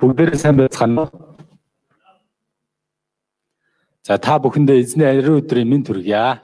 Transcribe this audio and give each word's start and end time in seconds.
Бүгдээрээ 0.00 0.40
сайн 0.40 0.56
байцгаана 0.56 1.04
уу? 1.04 1.12
За 4.00 4.16
та 4.16 4.40
бүхэндээ 4.40 4.80
эзний 4.80 5.04
ариун 5.04 5.44
өдрийн 5.44 5.68
мэнд 5.68 5.92
хүргье. 5.92 6.40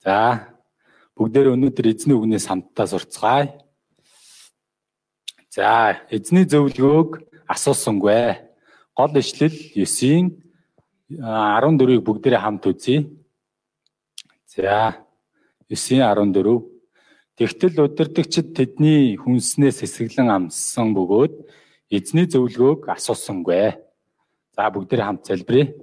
За 0.00 0.48
бүгдээрээ 1.20 1.52
өнөөдөр 1.52 1.86
эзний 1.92 2.16
үгнээс 2.16 2.48
хамтдаа 2.48 2.86
сурцгаая. 2.88 3.60
За 5.52 6.00
эзний 6.08 6.48
зөвлөгөөг 6.48 7.20
асуусангүй. 7.44 8.40
Гол 8.96 9.12
ишлэл 9.20 9.52
9-ийн 9.76 10.32
14-ийг 11.20 12.00
бүгдээрээ 12.08 12.40
хамт 12.40 12.64
үзье. 12.72 13.04
За 14.48 14.96
9-ийн 15.68 16.08
14 16.08 16.64
Тэгтэл 17.36 17.84
удирдагчид 17.84 18.56
тэдний 18.56 19.16
хүнснээс 19.20 19.84
эсэглэн 19.84 20.28
амссан 20.28 20.96
бөгөөд 20.96 21.59
эзний 21.90 22.26
зөвлөгөөг 22.30 22.86
асуусангүй. 22.94 23.74
За 24.54 24.70
бүгдээ 24.70 25.02
хамт 25.02 25.26
залбирая. 25.26 25.74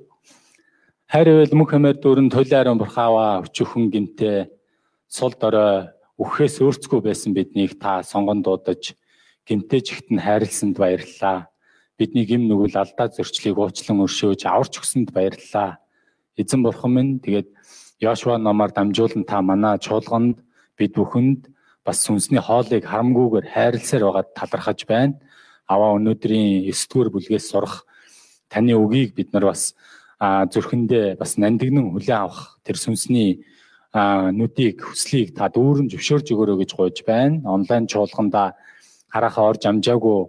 Хайр 1.11 1.27
эвэл 1.35 1.55
мөнх 1.59 1.75
хэмээр 1.75 1.99
дөрөн 1.99 2.31
толиаран 2.31 2.79
бурхаава 2.79 3.43
өчөөхөн 3.43 3.91
гинтээ 3.91 4.47
сул 5.11 5.35
дорой 5.35 5.91
үхээс 6.15 6.63
өөрцгөө 6.63 7.03
байсан 7.03 7.35
биднийг 7.35 7.75
та 7.75 8.07
сонгон 8.07 8.39
дуудаж 8.39 8.95
гинтээ 9.43 9.81
чигтэн 9.83 10.23
хайрлсанд 10.23 10.79
баярлалаа. 10.79 11.51
Бидний 11.99 12.23
гим 12.23 12.47
нүгэл 12.47 12.79
алдаа 12.79 13.11
зөрчлийг 13.11 13.59
уучлан 13.59 13.99
өршөөж 14.03 14.47
аварч 14.47 14.79
өгсөнд 14.79 15.11
баярлалаа. 15.11 15.83
Эзэн 16.39 16.63
бурхан 16.63 16.91
минь 16.95 17.19
тэгээд 17.19 17.51
Йошуа 17.99 18.37
номоор 18.37 18.71
дамжуулан 18.71 19.25
та 19.25 19.41
манай 19.41 19.75
чуулганд 19.79 20.39
бид 20.77 20.93
бүхэнд 20.95 21.49
бас 21.83 22.05
сүнсний 22.05 22.39
хоолыг 22.39 22.85
харамгүйгээр 22.85 23.47
хайрласаар 23.51 24.03
байгаад 24.05 24.29
талархаж 24.37 24.85
байна. 24.85 25.17
Аваа 25.67 25.99
өнөөдрийн 25.99 26.63
9 26.71 26.87
дугаар 26.87 27.09
бүлгээс 27.11 27.45
сурах 27.51 27.83
таны 28.47 28.73
үгийг 28.79 29.15
бид 29.15 29.33
нар 29.35 29.51
бас 29.51 29.75
зүрхэндээ 30.19 31.19
бас 31.19 31.37
нандинан 31.37 31.91
хүлээн 31.91 32.23
авах 32.23 32.57
тэр 32.63 32.79
сүнсний 32.79 33.43
нүдийг 33.93 34.81
хүслийг 34.87 35.35
та 35.35 35.51
дүүрэн 35.51 35.91
зөвшөөрж 35.91 36.27
өгөөрэй 36.31 36.57
гэж 36.63 36.71
гуйж 36.73 36.97
байна. 37.03 37.43
Онлайн 37.45 37.85
чуулганда 37.87 38.55
харахаа 39.11 39.51
орж 39.51 39.67
амжаагүй 39.67 40.19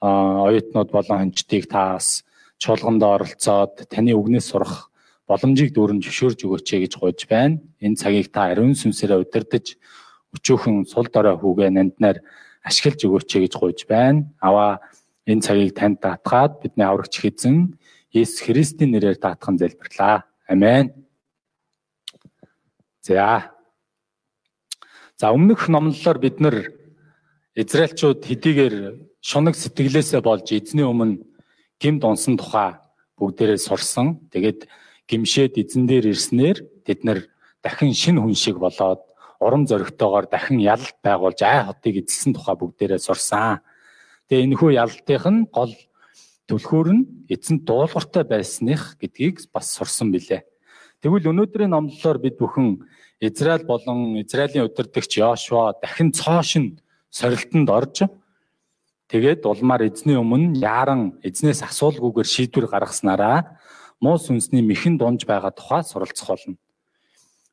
оюутнууд 0.00 0.90
болон 0.90 1.18
хончдыг 1.18 1.68
та 1.68 2.00
бас 2.00 2.24
чуулганд 2.58 3.02
оролцоод 3.02 3.86
таны 3.92 4.12
үгнээс 4.16 4.50
сурах 4.50 4.90
боломжийг 5.28 5.74
дүүрэн 5.74 6.00
зөвшөөрж 6.02 6.38
өгөөч 6.48 6.68
гэж 6.88 6.92
гуйж 6.96 7.20
байна. 7.28 7.60
Энэ 7.84 8.00
цагийг 8.00 8.32
та 8.32 8.50
ариун 8.50 8.74
сүнсээрээ 8.74 9.22
удирдах 9.22 9.66
өчөөхөн 10.34 10.84
сул 10.88 11.08
дорой 11.12 11.36
хүүгээ 11.36 11.70
нанднаар 11.72 12.18
ашиглаж 12.64 13.00
өгөөч 13.04 13.30
гэж 13.44 13.52
гуйж 13.58 13.80
байна. 13.86 14.28
Аваа 14.40 14.80
энэ 15.26 15.44
цагийг 15.44 15.76
танд 15.76 16.00
даатгаад 16.00 16.62
бидний 16.62 16.86
аврагч 16.86 17.20
хэзэн 17.20 17.76
Есүс 18.12 18.48
Христийн 18.48 18.96
нэрээр 18.96 19.20
даатхан 19.20 19.60
залбирлаа. 19.60 20.24
Амен. 20.48 20.92
За. 23.04 23.52
За 25.20 25.32
өмнөх 25.32 25.68
номлолоор 25.68 26.18
бид 26.18 26.40
нар 26.40 26.56
Израильчууд 27.54 28.24
хэдийгээр 28.24 28.76
шунаг 29.20 29.54
сэтгэлээсээ 29.58 30.22
болж 30.22 30.46
эзний 30.54 30.86
өмнө 30.86 31.26
гимд 31.82 32.02
унсан 32.04 32.38
тухай 32.38 32.78
бүгдээрээ 33.18 33.58
сурсан. 33.58 34.22
Тэгээд 34.32 34.70
гимшээд 35.10 35.58
эзэн 35.58 35.84
дээр 35.90 36.14
ирснээр 36.14 36.58
тэд 36.86 37.02
нар 37.04 37.26
дахин 37.62 37.92
шин 37.92 38.22
хүн 38.22 38.36
шиг 38.38 38.62
болоод 38.62 39.07
урам 39.40 39.66
зоригтойгоор 39.66 40.26
дахин 40.26 40.58
ялалт 40.58 40.98
байгуулж 41.02 41.40
ай 41.46 41.64
хотыг 41.64 42.02
эзэлсэн 42.02 42.34
тухай 42.34 42.56
бүгдээрээ 42.58 42.98
сурсан. 42.98 43.62
Тэгээ 44.28 44.44
энэ 44.44 44.58
хүү 44.58 44.70
ялалтынх 44.82 45.26
нь 45.30 45.46
гол 45.54 45.74
түлхүүр 46.50 46.88
нь 46.96 47.04
эзэн 47.30 47.62
дуулууртай 47.62 48.24
байсных 48.26 48.98
гэдгийг 48.98 49.46
бас 49.54 49.70
сурсан 49.70 50.10
билээ. 50.10 50.42
Тэгвэл 50.98 51.30
өнөөдрийн 51.30 51.70
номлолоор 51.70 52.18
бид 52.18 52.36
бүхэн 52.42 52.82
Израиль 53.20 53.62
болон 53.62 54.18
Израилийн 54.18 54.66
удирдагч 54.66 55.18
Йошуа 55.18 55.78
дахин 55.78 56.10
цоошин 56.10 56.80
сорилтонд 57.10 57.70
орж 57.70 57.96
тэгээд 59.06 59.46
улмаар 59.46 59.86
эзний 59.86 60.18
өмнө 60.18 60.58
яаран 60.58 61.18
эзнээс 61.22 61.62
асуулгүйгээр 61.62 62.28
шийдвэр 62.28 62.66
гаргаснараа 62.66 63.58
муу 64.02 64.18
сүнсний 64.18 64.62
мэхэн 64.62 64.98
дунж 64.98 65.26
байгаа 65.26 65.54
тухай 65.54 65.82
суралцах 65.82 66.28
болно. 66.28 66.56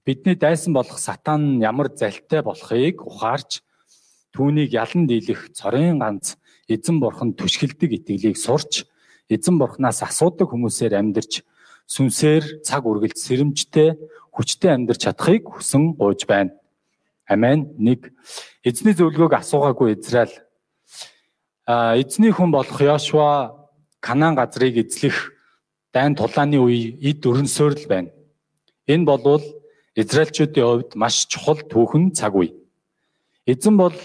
Бидний 0.05 0.35
дайсан 0.35 0.73
болох 0.73 0.99
сатан 0.99 1.59
ямар 1.61 1.89
залтай 1.89 2.43
болохыг 2.45 3.01
ухаарч 3.01 3.65
түүнийг 4.37 4.77
ялан 4.77 5.07
дийлэх 5.09 5.49
цорын 5.57 5.97
ганц 5.97 6.37
эзэн 6.69 7.01
бурхан 7.01 7.33
түшгэлдэг 7.33 8.05
итгэлийг 8.05 8.37
сурч 8.37 8.85
эзэн 9.33 9.57
бурханаас 9.57 10.05
асуудаг 10.05 10.53
хүмүүсээр 10.53 10.93
амьдарч 10.93 11.41
сүнсээр 11.89 12.61
цаг 12.61 12.85
үргэлж 12.85 13.17
сэрэмжтэй 13.17 13.97
хүчтэй 14.29 14.71
амьдарч 14.77 15.09
чадахыг 15.09 15.49
хүсэн 15.49 15.97
гуйж 15.97 16.29
байна. 16.29 16.53
Амен. 17.25 17.73
1. 17.81 18.13
Эзний 18.61 18.93
зөвлөгөөг 18.93 19.41
асуугаагүй 19.41 19.97
Израиль. 19.97 20.37
А 21.65 21.97
эзний 21.97 22.29
хүн 22.29 22.53
болох 22.53 22.77
Йошуа 22.77 23.57
Канаан 24.05 24.37
газрыг 24.37 24.77
эзлэх 24.85 25.33
дайн 25.89 26.13
тулааны 26.13 26.61
үе 26.61 26.93
эд 27.01 27.25
өрнсөөр 27.25 27.73
л 27.73 27.87
байна. 27.89 28.13
Энэ 28.85 29.09
болвол 29.09 29.41
Израильчүүдийн 29.95 30.67
хувьд 30.67 30.91
маш 30.99 31.23
чухал 31.31 31.63
түүхэн 31.63 32.11
цаг 32.11 32.35
үе. 32.35 32.51
Эзэн 33.47 33.77
бол 33.79 33.95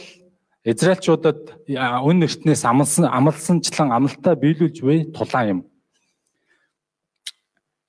Израильчуудад 0.63 1.67
үн 1.67 2.23
эртнээс 2.23 2.63
амлсан 2.63 3.11
амлсанчлан 3.11 3.91
амлалтаа 3.91 4.39
биелүүлж 4.39 4.79
буй 4.87 4.99
тулаан 5.11 5.49
юм. 5.49 5.61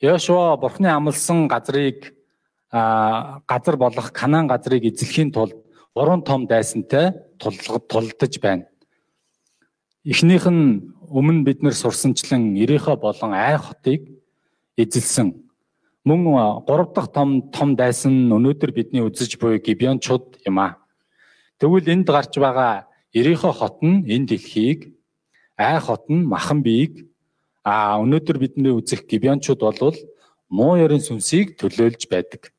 Яшуа 0.01 0.57
бурхны 0.57 0.89
амлсан 0.89 1.45
газрыг 1.47 2.15
газар 2.71 3.75
болох 3.77 4.11
Канаан 4.11 4.47
газрыг 4.47 4.83
эзлэхийн 4.89 5.31
тулд 5.31 5.53
гурван 5.93 6.23
том 6.23 6.47
дайсантай 6.47 7.13
тулдаж 7.37 8.39
байна. 8.41 8.65
Эхнийх 10.03 10.47
нь 10.49 10.95
өмнө 11.05 11.43
бид 11.43 11.61
нэр 11.61 11.75
сурсанчлан 11.75 12.55
Ирихо 12.55 12.95
болон 12.95 13.33
Ай 13.33 13.57
хотыг 13.57 14.09
эзэлсэн. 14.77 15.50
Мөн 16.03 16.23
гурав 16.65 16.93
дахь 16.93 17.11
том 17.13 17.51
том 17.51 17.75
дайсан 17.75 18.31
өнөөдөр 18.33 18.71
бидний 18.73 19.05
үзэж 19.05 19.37
буй 19.37 19.59
Гибеончууд 19.61 20.41
юм 20.49 20.57
а. 20.57 20.81
Тэгвэл 21.59 21.93
энд 21.93 22.07
гарч 22.09 22.41
байгаа 22.41 22.89
Ирихо 23.13 23.51
хот 23.53 23.85
нь 23.85 24.01
энэ 24.09 24.33
дэлхийг 24.33 24.97
Ай 25.57 25.77
хот 25.79 26.09
нь 26.09 26.25
махан 26.25 26.63
биеийг 26.65 27.05
а 27.63 28.01
өнөөдөр 28.01 28.37
бидний 28.41 28.73
үзэх 28.73 29.05
Гибеончууд 29.05 29.61
бол 29.61 29.97
муу 30.49 30.73
ёрын 30.81 31.05
сүнсийг 31.05 31.53
төлөөлж 31.61 32.09
байдаг. 32.09 32.49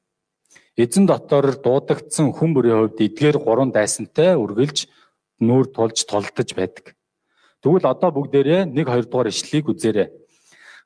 Эзэн 0.78 1.10
дотор 1.10 1.58
дуудагдсан 1.58 2.30
хүн 2.30 2.54
бүрийн 2.54 2.78
хувьд 2.78 3.02
эдгээр 3.02 3.36
гурван 3.42 3.74
дайсантай 3.74 4.38
үргэлж 4.38 4.86
нүүр 5.42 5.66
тулж 5.74 6.06
толдож 6.06 6.54
байдаг. 6.54 6.94
Тэгвэл 7.58 7.90
одоо 7.90 8.10
бүгдээрээ 8.14 8.70
1 8.70 8.86
2 8.86 9.10
дугаар 9.10 9.34
ишлэлийг 9.34 9.66
үзээрэй. 9.66 10.08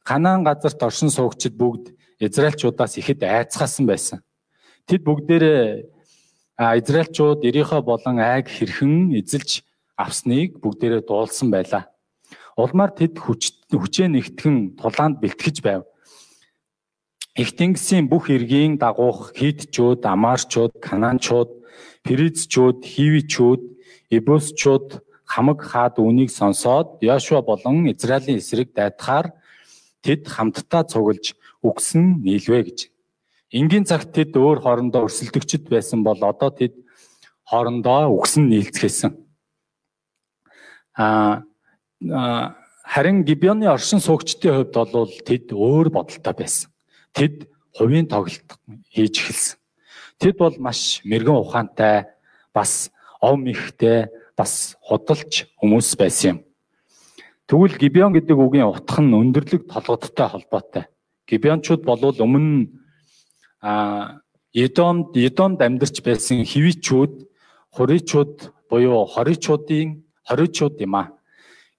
Ханаан 0.09 0.41
газарт 0.41 0.81
оршин 0.81 1.13
суугчид 1.13 1.53
бүгд 1.61 1.96
Израильчуудаас 2.21 2.97
ихэд 2.97 3.23
айцгаасан 3.23 3.87
байсан. 3.87 4.19
Тэд 4.89 5.05
бүгдээрээ 5.05 5.85
Израильчууд 6.57 7.45
Ирихо 7.45 7.83
болон 7.83 8.17
Айг 8.19 8.49
хэрхэн 8.49 9.13
эзэлж 9.21 9.61
авсныг 9.97 10.57
бүгдээрээ 10.63 11.03
дуулсан 11.05 11.51
байлаа. 11.53 11.93
Улмаар 12.57 12.93
тэд 12.97 13.21
хүч 13.21 13.69
хүчээ 13.69 14.09
нэгтгэн 14.09 14.81
тулаанд 14.81 15.21
бэлтгэж 15.21 15.61
байв. 15.61 15.85
Их 17.37 17.53
тэнгисийн 17.53 18.09
бүх 18.09 18.33
иргэний 18.33 18.81
дагуух 18.81 19.37
хитчүүд, 19.37 20.01
амаарчууд, 20.09 20.81
канаанчууд, 20.81 21.53
перизчүүд, 22.01 22.81
хивичүүд, 22.81 23.63
ебусчууд 24.09 25.05
хамаг 25.29 25.61
хаад 25.61 26.01
үнийг 26.01 26.31
сонсоод 26.33 27.03
Яшуа 27.03 27.43
болон 27.43 27.93
Израилийн 27.93 28.41
эсрэг 28.41 28.73
дайтахаар 28.73 29.37
тэд 30.01 30.25
хамтдаа 30.25 30.89
цуглаж 30.89 31.37
үгсэн 31.67 32.23
нийлвэ 32.23 32.63
гэж. 32.63 32.79
Энгийн 33.53 33.87
цагт 33.87 34.15
тэд 34.15 34.35
өөр 34.37 34.63
хоорондоо 34.63 35.07
өрсөлдөгчд 35.07 35.71
байсан 35.71 36.03
бол 36.07 36.19
одоо 36.19 36.51
тэд 36.51 36.75
хоорондоо 37.47 38.11
үгсэн 38.15 38.49
нийлцгээсэн. 38.51 39.13
Аа 40.97 41.47
харин 42.87 43.25
Гибеоны 43.25 43.67
оршин 43.67 44.01
суугчдын 44.01 44.67
хувьд 44.67 44.75
бол 44.95 45.11
тэд 45.11 45.53
өөр 45.53 45.91
бодолтой 45.91 46.35
байсан. 46.35 46.71
Тэд 47.13 47.51
хувийн 47.75 48.07
тоглолт 48.07 48.51
хийж 48.95 49.21
эхэлсэн. 49.21 49.59
Тэд 50.19 50.37
бол 50.39 50.55
маш 50.59 51.03
мэрэгэн 51.05 51.37
ухаантай, 51.37 52.09
бас 52.55 52.91
ов 53.21 53.37
мэхтэй, 53.37 54.09
бас 54.37 54.77
худалч 54.81 55.51
хүмүүс 55.61 55.97
байсан 55.99 56.29
юм. 56.31 56.39
Тэгвэл 57.47 57.77
Гибеон 57.79 58.13
гэдэг 58.17 58.37
үгийн 58.37 58.71
утга 58.71 59.03
нь 59.03 59.13
өндөрлөг 59.13 59.69
толгодтой 59.69 60.29
холбоотой. 60.29 60.85
Гибеончууд 61.27 61.83
болвол 61.83 62.17
өмнө 62.23 62.71
а 63.61 64.23
Едомд 64.55 65.17
Едомд 65.17 65.61
амьдарч 65.61 66.01
байсан 66.01 66.47
хивичүүд, 66.47 67.27
хуричууд 67.77 68.55
буюу 68.71 69.05
хоричуудын 69.05 70.07
хоричууд 70.25 70.81
юм 70.81 70.95
а. 70.95 71.13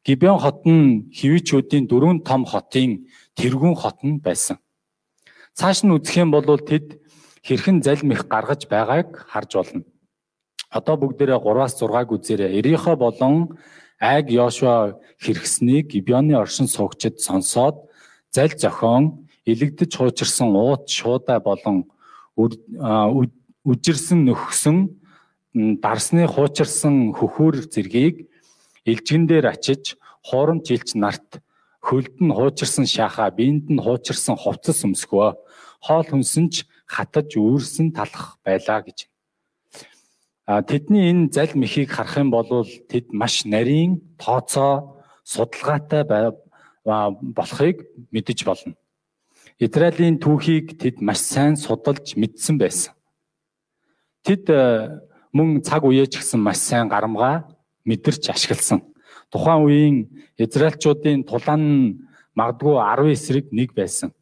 Гибеон 0.06 0.40
хот 0.40 0.62
нь 0.68 1.10
хивичүүдийн 1.12 1.88
дөрвөн 1.88 2.22
том 2.28 2.46
хотын 2.46 3.08
тэргүүн 3.36 3.76
хот 3.76 4.00
нь 4.04 4.20
байсан. 4.20 4.58
Цааш 5.58 5.84
нь 5.84 5.96
үзэх 5.96 6.22
юм 6.22 6.32
бол 6.32 6.46
тэд 6.60 7.02
хэрхэн 7.42 7.82
залмих 7.82 8.28
гаргаж 8.28 8.68
байгааг 8.68 9.26
харж 9.32 9.52
болно. 9.56 9.84
Одоо 10.70 10.96
бүгдээрээ 11.00 11.40
3-аас 11.40 11.74
6-аг 11.80 12.12
үзээрэй. 12.12 12.60
Ирихо 12.60 12.96
болон 12.96 13.58
Айг 14.00 14.30
Йошуа 14.30 15.00
хэрэгснийг 15.24 15.90
Гибеоны 15.92 16.36
оршин 16.38 16.68
суугчид 16.68 17.20
сонсоод 17.20 17.76
зал 18.30 18.52
зохион 18.54 19.27
илэгдэж 19.52 19.92
хуучирсан 19.96 20.50
уут 20.52 20.84
шуудаа 20.92 21.40
болон 21.40 21.88
үжирсэн 22.36 24.20
нөхсөн 24.28 24.78
дарсны 25.84 26.28
хуучирсан 26.28 27.16
хөхөр 27.18 27.56
зэргийг 27.74 28.28
элжигэн 28.86 29.26
дээр 29.28 29.46
очиж 29.56 29.98
хуурамч 30.28 30.68
илч 30.76 30.90
нарт 31.00 31.40
хөлд 31.88 32.16
нь 32.20 32.36
хуучирсан 32.36 32.86
шахаа 32.86 33.32
биенд 33.32 33.66
нь 33.72 33.84
хуучирсан 33.84 34.36
хувцас 34.36 34.84
өмсгөө 34.86 35.30
хоол 35.86 36.08
хүнсэн 36.08 36.46
ч 36.54 36.56
хатаж 36.86 37.36
үүрсэн 37.36 37.96
талах 37.96 38.40
байлаа 38.46 38.84
гэж. 38.84 39.08
А 40.48 40.64
тэдний 40.64 41.12
энэ 41.12 41.32
зал 41.36 41.52
мөхийг 41.56 41.92
харах 41.92 42.16
юм 42.24 42.32
бол 42.32 42.64
тэд 42.92 43.12
маш 43.12 43.44
нарийн 43.44 44.00
тооцоо 44.16 45.04
судалгаатай 45.24 46.04
болохыг 46.88 47.78
мэдэж 48.12 48.40
болно. 48.48 48.76
Израилийн 49.58 50.22
түүхийг 50.22 50.78
тэд 50.78 51.02
маш 51.02 51.18
сайн 51.26 51.58
судалж 51.58 52.14
мэдсэн 52.14 52.62
байсан. 52.62 52.94
Тэд 54.22 54.54
мөн 55.34 55.66
цаг 55.66 55.82
үеэ 55.82 56.06
ч 56.06 56.22
гэсэн 56.22 56.38
маш 56.38 56.62
сайн 56.62 56.86
гарамгаа 56.86 57.50
мэдэрч 57.82 58.30
ашигласан. 58.30 58.86
Тухайн 59.34 59.66
үеийн 59.66 59.96
Израильчуудын 60.38 61.26
тулаан 61.26 61.62
нь 61.66 61.98
магадгүй 62.38 62.78
10 62.78 63.18
эсрэг 63.18 63.46
нэг 63.50 63.74
байсан. 63.74 64.14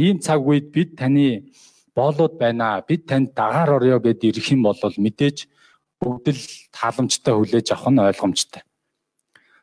Ийм 0.00 0.24
цаг 0.24 0.40
үед 0.40 0.72
бид 0.72 0.96
таны 0.96 1.52
боолууд 1.92 2.40
байна. 2.40 2.80
Бид 2.80 3.04
танд 3.04 3.36
дагаар 3.36 3.76
орё 3.76 4.00
гэд 4.00 4.24
ирэх 4.24 4.56
юм 4.56 4.64
бол 4.64 4.78
мэдээж 4.80 5.52
бүгд 6.00 6.26
л 6.32 6.42
тааламжтай 6.72 7.34
хүлээж 7.36 7.76
авах 7.76 7.92
нь 7.92 8.00
ойлгомжтой. 8.00 8.62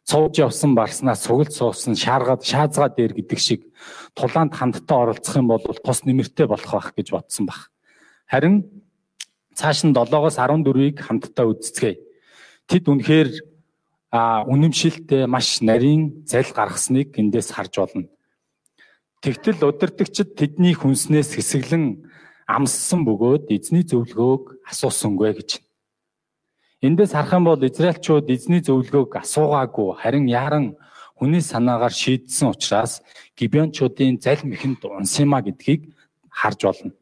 Цууж 0.06 0.38
явсан 0.38 0.78
барснаас 0.78 1.26
сугалт 1.26 1.50
суусан 1.50 1.98
шааргаад 1.98 2.46
шаазгаа 2.46 2.94
дээр 2.94 3.18
гэдэг 3.18 3.40
шиг 3.42 3.62
тулаанд 4.14 4.54
хамтдаа 4.54 5.10
оролцох 5.10 5.36
юм 5.42 5.50
бол 5.50 5.58
тус 5.66 6.06
нэмэртэй 6.06 6.46
болох 6.46 6.72
байх 6.78 6.94
гэж 6.94 7.10
бодсон 7.10 7.50
баг. 7.50 7.74
Харин 8.30 8.70
цааш 9.58 9.90
нь 9.90 9.98
7-оос 9.98 10.38
14-ийг 10.38 11.02
хамтдаа 11.02 11.50
үзцгээе. 11.50 11.98
Тэд 12.70 12.86
үнэхээр 12.86 13.30
үнэмшилтэй 14.14 15.26
маш 15.26 15.66
нарийн 15.66 16.22
зал 16.30 16.46
гаргасныг 16.54 17.18
эндээс 17.18 17.50
харж 17.58 17.74
болно. 17.82 18.06
Тэгтэл 19.26 19.66
удирдагчид 19.66 20.38
тэдний 20.38 20.78
хүнснээс 20.78 21.34
хэсэглэн 21.34 22.06
амссан 22.46 23.02
бөгөөд 23.10 23.50
эзний 23.50 23.82
зөвлөгөөг 23.82 24.70
асуусангүй 24.70 25.34
гэж. 25.34 25.65
Эндээс 26.86 27.18
харах 27.18 27.34
юм 27.34 27.46
бол 27.50 27.62
Израильчууд 27.66 28.30
эзний 28.30 28.62
зөвлөгөөг 28.62 29.18
асуугаагүй 29.18 29.98
харин 29.98 30.26
яаран 30.30 30.66
хүний 31.18 31.42
санаагаар 31.42 31.90
шийдсэн 31.90 32.54
учраас 32.54 33.02
Гибеончуудын 33.34 34.22
зал 34.22 34.42
мэхэнд 34.46 34.86
унсимаа 34.86 35.42
гэдгийг 35.42 35.82
харж 36.30 36.60
болно. 36.62 36.94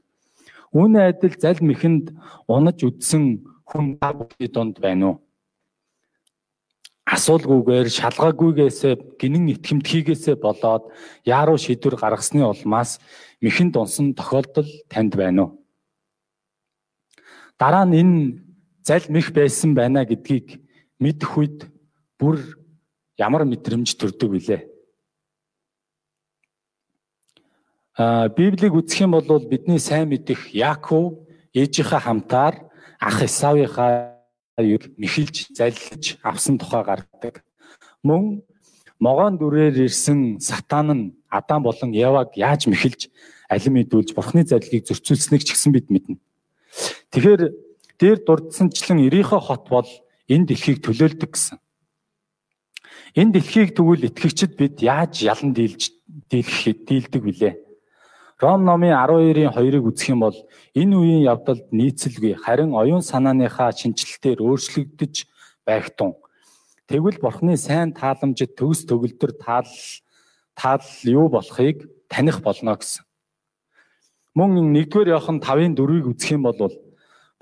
Үүний 0.71 1.03
адил 1.03 1.35
зал 1.35 1.59
мэхэнд 1.59 2.15
унаж 2.47 2.79
үдсэн 2.79 3.43
хүн 3.67 3.99
та 3.99 4.15
бүхний 4.15 4.47
донд 4.47 4.79
байна 4.79 5.05
уу? 5.07 5.17
асуулгүйгээр 7.03 7.87
шалгаагүйгээсээ 7.91 9.19
гинэн 9.19 9.51
итгэмтгийгээсээ 9.53 10.39
болоод 10.39 10.87
яаруу 11.27 11.59
шийдвэр 11.59 11.99
гаргасны 11.99 12.47
улмаас 12.47 13.03
мэхэнд 13.43 13.75
унсан 13.75 14.15
тохиолдол 14.15 14.69
танд 14.87 15.13
байна 15.19 15.41
уу? 15.43 15.51
Дараа 17.59 17.83
нь 17.83 17.99
энэ 17.99 18.17
зал 18.83 19.03
мэх 19.09 19.31
байсан 19.31 19.73
байна 19.73 20.03
гэдгийг 20.05 20.59
мэдэх 20.99 21.31
үед 21.39 21.59
бүр 22.19 22.59
ямар 23.17 23.47
мэдрэмж 23.47 23.95
төрдөг 23.95 24.29
вүлээ? 24.29 24.61
А 27.95 28.27
Библийг 28.27 28.73
үзэх 28.75 29.07
юм 29.07 29.15
бол 29.15 29.39
бидний 29.47 29.79
сайн 29.79 30.09
мэдих 30.09 30.51
Яаков 30.51 31.23
ээжийнхээ 31.53 32.01
хамтаар 32.03 32.55
ах 32.99 33.17
Исавийнхаа 33.23 34.19
юг 34.57 34.89
мэхэлж 34.97 35.53
заллиж 35.53 36.17
авсан 36.21 36.57
тухай 36.57 36.83
гардаг. 36.83 37.45
Мөн 38.03 38.41
могоон 38.99 39.37
дүрээр 39.37 39.87
ирсэн 39.87 40.39
сатан 40.39 40.87
нь 40.91 41.03
Адам 41.29 41.63
болон 41.63 41.93
Еваг 41.93 42.33
яаж 42.35 42.67
мэхэлж 42.67 43.09
алим 43.49 43.77
идүүлж 43.81 44.13
бурхны 44.17 44.41
заллийг 44.43 44.85
зөрчүүлсэнийг 44.89 45.45
ч 45.45 45.53
гэсэн 45.53 45.71
бид 45.73 45.87
мэднэ. 45.93 46.17
Тэгэхээр 47.13 47.41
дээр 47.99 48.19
дурдсанчлан 48.25 48.99
Ирихо 49.05 49.39
хот 49.39 49.69
бол 49.69 49.89
энэ 50.27 50.47
дэлхийг 50.53 50.83
төлөөлдөг 50.83 51.31
гэсэн. 51.33 51.57
Энэ 53.15 53.33
дэлхийг 53.37 53.77
тэгвэл 53.77 54.07
итгэгчид 54.09 54.57
бид 54.57 54.81
яаж 54.81 55.21
ялан 55.21 55.53
дийлж 55.53 55.93
дийлэх 56.29 56.85
дийлдэг 56.87 57.21
вүлээ? 57.21 57.53
Ром 58.41 58.65
номын 58.65 58.97
12-ийн 58.97 59.53
2-ыг 59.53 59.85
үзэх 59.85 60.09
юм 60.11 60.25
бол 60.25 60.37
энэ 60.73 60.95
үеийн 60.97 61.23
явдалд 61.29 61.69
нийцэлгүй 61.71 62.33
харин 62.41 62.73
оюун 62.73 63.05
санааныхаа 63.05 63.71
шинжилтээр 63.71 64.41
өөрчлөгдөж 64.41 65.29
байх 65.63 65.93
тун. 65.95 66.17
Тэгвэл 66.89 67.21
бурхны 67.21 67.55
сайн 67.55 67.93
тааламжид 67.93 68.57
төгс 68.59 68.83
төгөлдөр 68.89 69.31
таал 69.39 69.69
таал 70.57 70.83
юу 71.05 71.29
болохыг 71.29 71.87
таних 72.09 72.41
болно 72.43 72.75
гэсэн. 72.75 73.05
Мөн 74.35 74.73
1-р 74.73 75.07
Иохан 75.13 75.39
5-ын 75.39 75.77
4-ыг 75.77 76.05
үзэх 76.09 76.35
юм 76.35 76.49
бол 76.49 76.57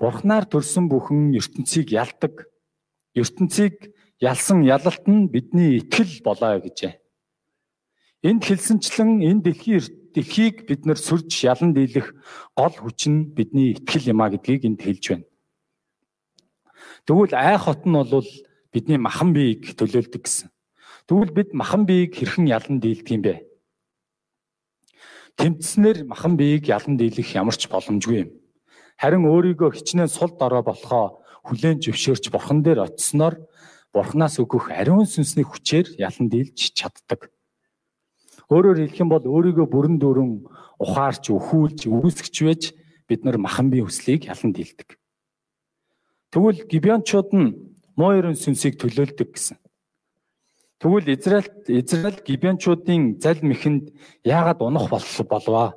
бурхнаар 0.02 0.50
төрсөн 0.50 0.90
бүхэн 0.90 1.30
ертөнцийг 1.38 1.94
ялдаг. 1.94 2.50
ертөнцийг 3.14 3.94
ялсан 4.18 4.66
ялалт 4.66 5.06
нь 5.06 5.30
бидний 5.30 5.78
итгэл 5.78 6.26
болоо 6.26 6.58
гэжээ. 6.58 6.98
Энд 8.26 8.42
хэлсэнчлэн 8.42 9.22
энэ 9.22 9.46
дэлхийн 9.46 9.86
дэлхийг 10.10 10.66
бид 10.66 10.90
нар 10.90 10.98
сүрж 10.98 11.30
ялан 11.46 11.70
дийлэх 11.70 12.18
гол 12.58 12.74
хүч 12.74 13.00
нь 13.06 13.30
бидний 13.30 13.78
итгэл 13.78 14.10
юм 14.10 14.26
а 14.26 14.34
гэдгийг 14.34 14.66
энд 14.66 14.82
хэлж 14.82 15.04
байна. 15.06 15.26
Тэгвэл 17.06 17.38
ай 17.38 17.54
хот 17.62 17.86
нь 17.86 17.94
бол 17.94 18.26
бидний 18.74 18.98
махан 18.98 19.30
биеийг 19.30 19.78
төлөөлдөг 19.78 20.22
гэсэн. 20.26 20.50
Тэгвэл 21.06 21.30
бид 21.30 21.54
махан 21.54 21.86
биеийг 21.86 22.18
хэрхэн 22.18 22.50
ялан 22.50 22.82
дийлдэг 22.82 23.10
юм 23.14 23.22
бэ? 23.22 23.46
Тэмцснэр 25.38 26.10
махан 26.10 26.34
биеийг 26.34 26.66
ялан 26.66 26.98
дийлэх 26.98 27.38
ямар 27.38 27.54
ч 27.54 27.70
боломжгүй 27.70 28.18
юм. 28.26 28.41
Харин 29.02 29.26
өөрийгөө 29.26 29.74
хичнээн 29.74 30.06
сул 30.06 30.30
дорой 30.38 30.62
болохоо 30.62 31.26
хүлээн 31.42 31.82
зөвшөөрч 31.82 32.30
бурхан 32.30 32.62
дээр 32.62 32.86
очисноор 32.86 33.34
бурханаас 33.90 34.38
өгөх 34.38 34.70
ариун 34.70 35.10
сүнсний 35.10 35.42
хүчээр 35.42 35.98
ялан 35.98 36.30
дийлж 36.30 36.70
чаддаг. 36.70 37.34
Өөрөөр 38.46 38.78
хэлэх 38.86 39.02
юм 39.02 39.10
бол 39.10 39.26
өөрийгөө 39.26 39.66
бүрэн 39.66 39.98
дүүрэн 39.98 40.46
ухаарч, 40.78 41.34
өхүүлж, 41.34 41.90
үүсгэж 41.90 42.36
байж 42.46 42.62
бид 43.10 43.26
нар 43.26 43.42
махан 43.42 43.74
бие 43.74 43.82
хүслийг 43.82 44.30
ялан 44.30 44.54
дийлдэг. 44.54 44.94
Тэгвэл 46.30 46.62
гибеончууд 46.70 47.30
нь 47.34 47.58
муу 47.98 48.14
ерөн 48.14 48.38
сүнсийг 48.38 48.78
төлөөлдөг 48.78 49.34
гэсэн. 49.34 49.58
Тэгвэл 50.78 51.10
Израиль 51.10 51.50
Израиль 51.66 52.22
гибеончуудын 52.22 53.18
зал 53.18 53.42
мэхэнд 53.42 53.90
яагаад 54.22 54.62
унах 54.62 54.86
болваа? 55.26 55.74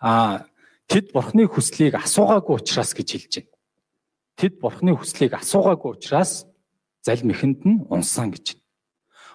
Аа 0.00 0.48
тэд 0.92 1.16
бурхны 1.16 1.48
хүслийг 1.48 1.96
асуугаагүй 1.96 2.60
учраас 2.60 2.92
гэж 2.92 3.08
хэлж 3.16 3.32
байна. 3.40 3.56
Тэд 4.36 4.60
бурхны 4.60 4.92
хүслийг 4.92 5.32
асуугаагүй 5.40 5.96
учраас 5.96 6.44
зал 7.00 7.22
мэхэнд 7.24 7.64
нь 7.64 7.82
унсан 7.88 8.30
гэж. 8.30 8.60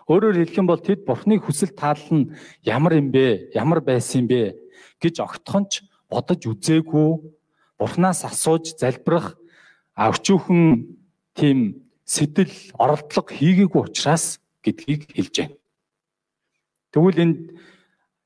Өөрөөр 0.07 0.39
хэлэх 0.39 0.55
юм 0.55 0.71
бол 0.71 0.79
тэд 0.79 1.03
Бурхны 1.03 1.35
хүсэл 1.35 1.75
таалал 1.75 2.07
нь 2.15 2.31
ямар 2.63 2.95
юм 2.95 3.11
бэ? 3.11 3.51
Ямар 3.51 3.83
байсан 3.83 4.23
юм 4.23 4.27
бэ 4.31 4.55
гэж 5.03 5.19
огтхонч 5.19 5.83
бодож 6.07 6.47
үзээгүй 6.47 7.09
Бурханаас 7.75 8.23
асууж 8.23 8.79
залбирах 8.79 9.35
авчүүхэн 9.99 10.95
тийм 11.35 11.83
сэтэл 12.07 12.55
оролдлого 12.79 13.27
хийгээгүй 13.35 13.81
учраас 13.83 14.39
гэдгийг 14.63 15.11
хэлж 15.11 15.35
байна. 15.43 15.55
Тэгвэл 16.95 17.23
энд 17.27 17.39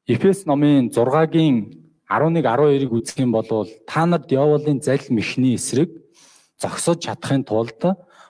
Эфес 0.05 0.45
номын 0.45 0.93
6-гийн 0.93 1.80
11 2.11 2.43
12-ыг 2.43 2.91
үзэх 2.91 3.23
юм 3.23 3.31
бол 3.31 3.47
та 3.87 4.03
нар 4.03 4.19
диаволын 4.27 4.83
зал 4.83 4.99
мэхний 5.07 5.55
эсрэг 5.55 5.95
зогсож 6.59 6.99
чадахын 7.07 7.47
тулд 7.47 7.79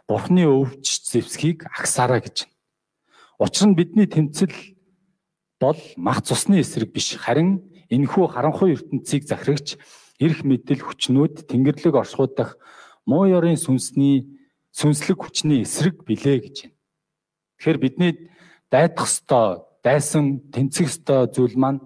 Бурхны 0.06 0.46
өвч 0.46 1.02
зэвсгийг 1.10 1.66
агсаараа 1.66 2.22
гэж. 2.22 2.46
Учир 3.42 3.74
нь 3.74 3.78
бидний 3.80 4.06
тэмцэл 4.06 4.54
бол 5.58 5.80
мах 5.98 6.22
цусны 6.22 6.62
эсрэг 6.62 6.94
биш 6.94 7.18
харин 7.18 7.66
энэхүү 7.90 8.30
харанхуй 8.30 8.78
ертөнцийг 8.78 9.26
захирагч 9.26 9.82
эрх 10.22 10.46
мэдэл 10.46 10.86
хүчнүүд 10.86 11.50
тэнгэрлэг 11.50 11.96
оршихуй 11.98 12.30
дахь 12.38 12.54
муу 13.10 13.26
ёрын 13.26 13.58
сүнсний 13.58 14.30
сүнслэг 14.78 15.26
хүчний 15.26 15.66
эсрэг 15.66 16.06
билээ 16.06 16.38
гэж 16.46 16.56
байна. 16.70 16.78
Тэгэхээр 17.58 17.78
бидний 17.82 18.14
дайдах 18.70 19.10
ёстой, 19.10 19.66
дайсан 19.82 20.46
тэнцэх 20.54 20.86
ёстой 20.86 21.26
зүйл 21.34 21.58
маань 21.58 21.82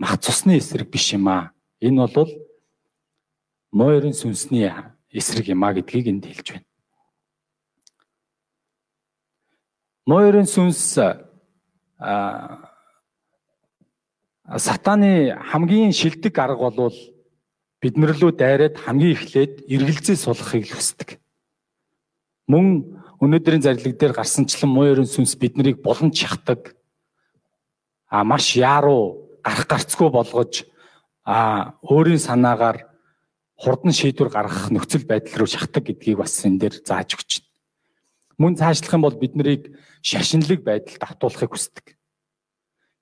мах 0.00 0.16
цусны 0.18 0.56
эсрэг 0.56 0.88
биш 0.88 1.12
юм 1.12 1.28
аа. 1.28 1.52
Энэ 1.80 2.08
бол 2.08 2.30
мойрын 3.70 4.16
сүнсний 4.16 4.72
эсрэг 5.12 5.52
юм 5.52 5.62
а 5.62 5.74
гэдгийг 5.76 6.08
энд 6.08 6.24
хэлж 6.24 6.48
байна. 6.56 6.66
Мойрын 10.08 10.48
сүнс 10.48 10.96
а 12.00 12.64
сатаны 14.56 15.36
хамгийн 15.36 15.92
шилдэг 15.92 16.38
арга 16.38 16.70
бол 16.72 16.96
биднэр 17.84 18.16
лөө 18.16 18.32
дайраад 18.40 18.80
хамгийн 18.80 19.12
эхлээд 19.20 19.68
эргэлзээ 19.68 20.16
сулгахыг 20.16 20.64
л 20.64 20.74
хүсдэг. 20.80 21.20
Мөн 22.48 22.88
өнөөдрийн 23.20 23.60
зарлиг 23.60 24.00
дээр 24.00 24.16
гарсанчлан 24.16 24.72
мойрын 24.72 25.04
сүнс 25.04 25.36
биднийг 25.36 25.84
булан 25.84 26.08
чахдаг. 26.10 26.72
А 28.08 28.24
маш 28.24 28.56
яаруу 28.56 29.19
гарах 29.44 29.66
гарцгүй 29.66 30.08
болгож 30.10 30.64
а 31.24 31.74
өөрийн 31.82 32.18
санаагаар 32.18 32.90
хурдан 33.60 33.92
шийдвэр 33.92 34.30
гаргах 34.32 34.72
нөхцөл 34.72 35.04
байдал 35.04 35.44
руу 35.44 35.50
шахдаг 35.50 35.84
гэдгийг 35.84 36.18
бас 36.18 36.40
энэ 36.44 36.58
дээр 36.58 36.74
зааж 36.80 37.14
өгч 37.14 37.30
байна. 37.44 37.48
Мөн 38.40 38.56
цаашлах 38.56 38.96
юм 38.96 39.04
бол 39.04 39.16
бид 39.20 39.36
нарыг 39.36 39.62
шашинлаг 40.00 40.64
байдалд 40.64 41.02
автуулахыг 41.04 41.52
хүсдэг. 41.52 41.86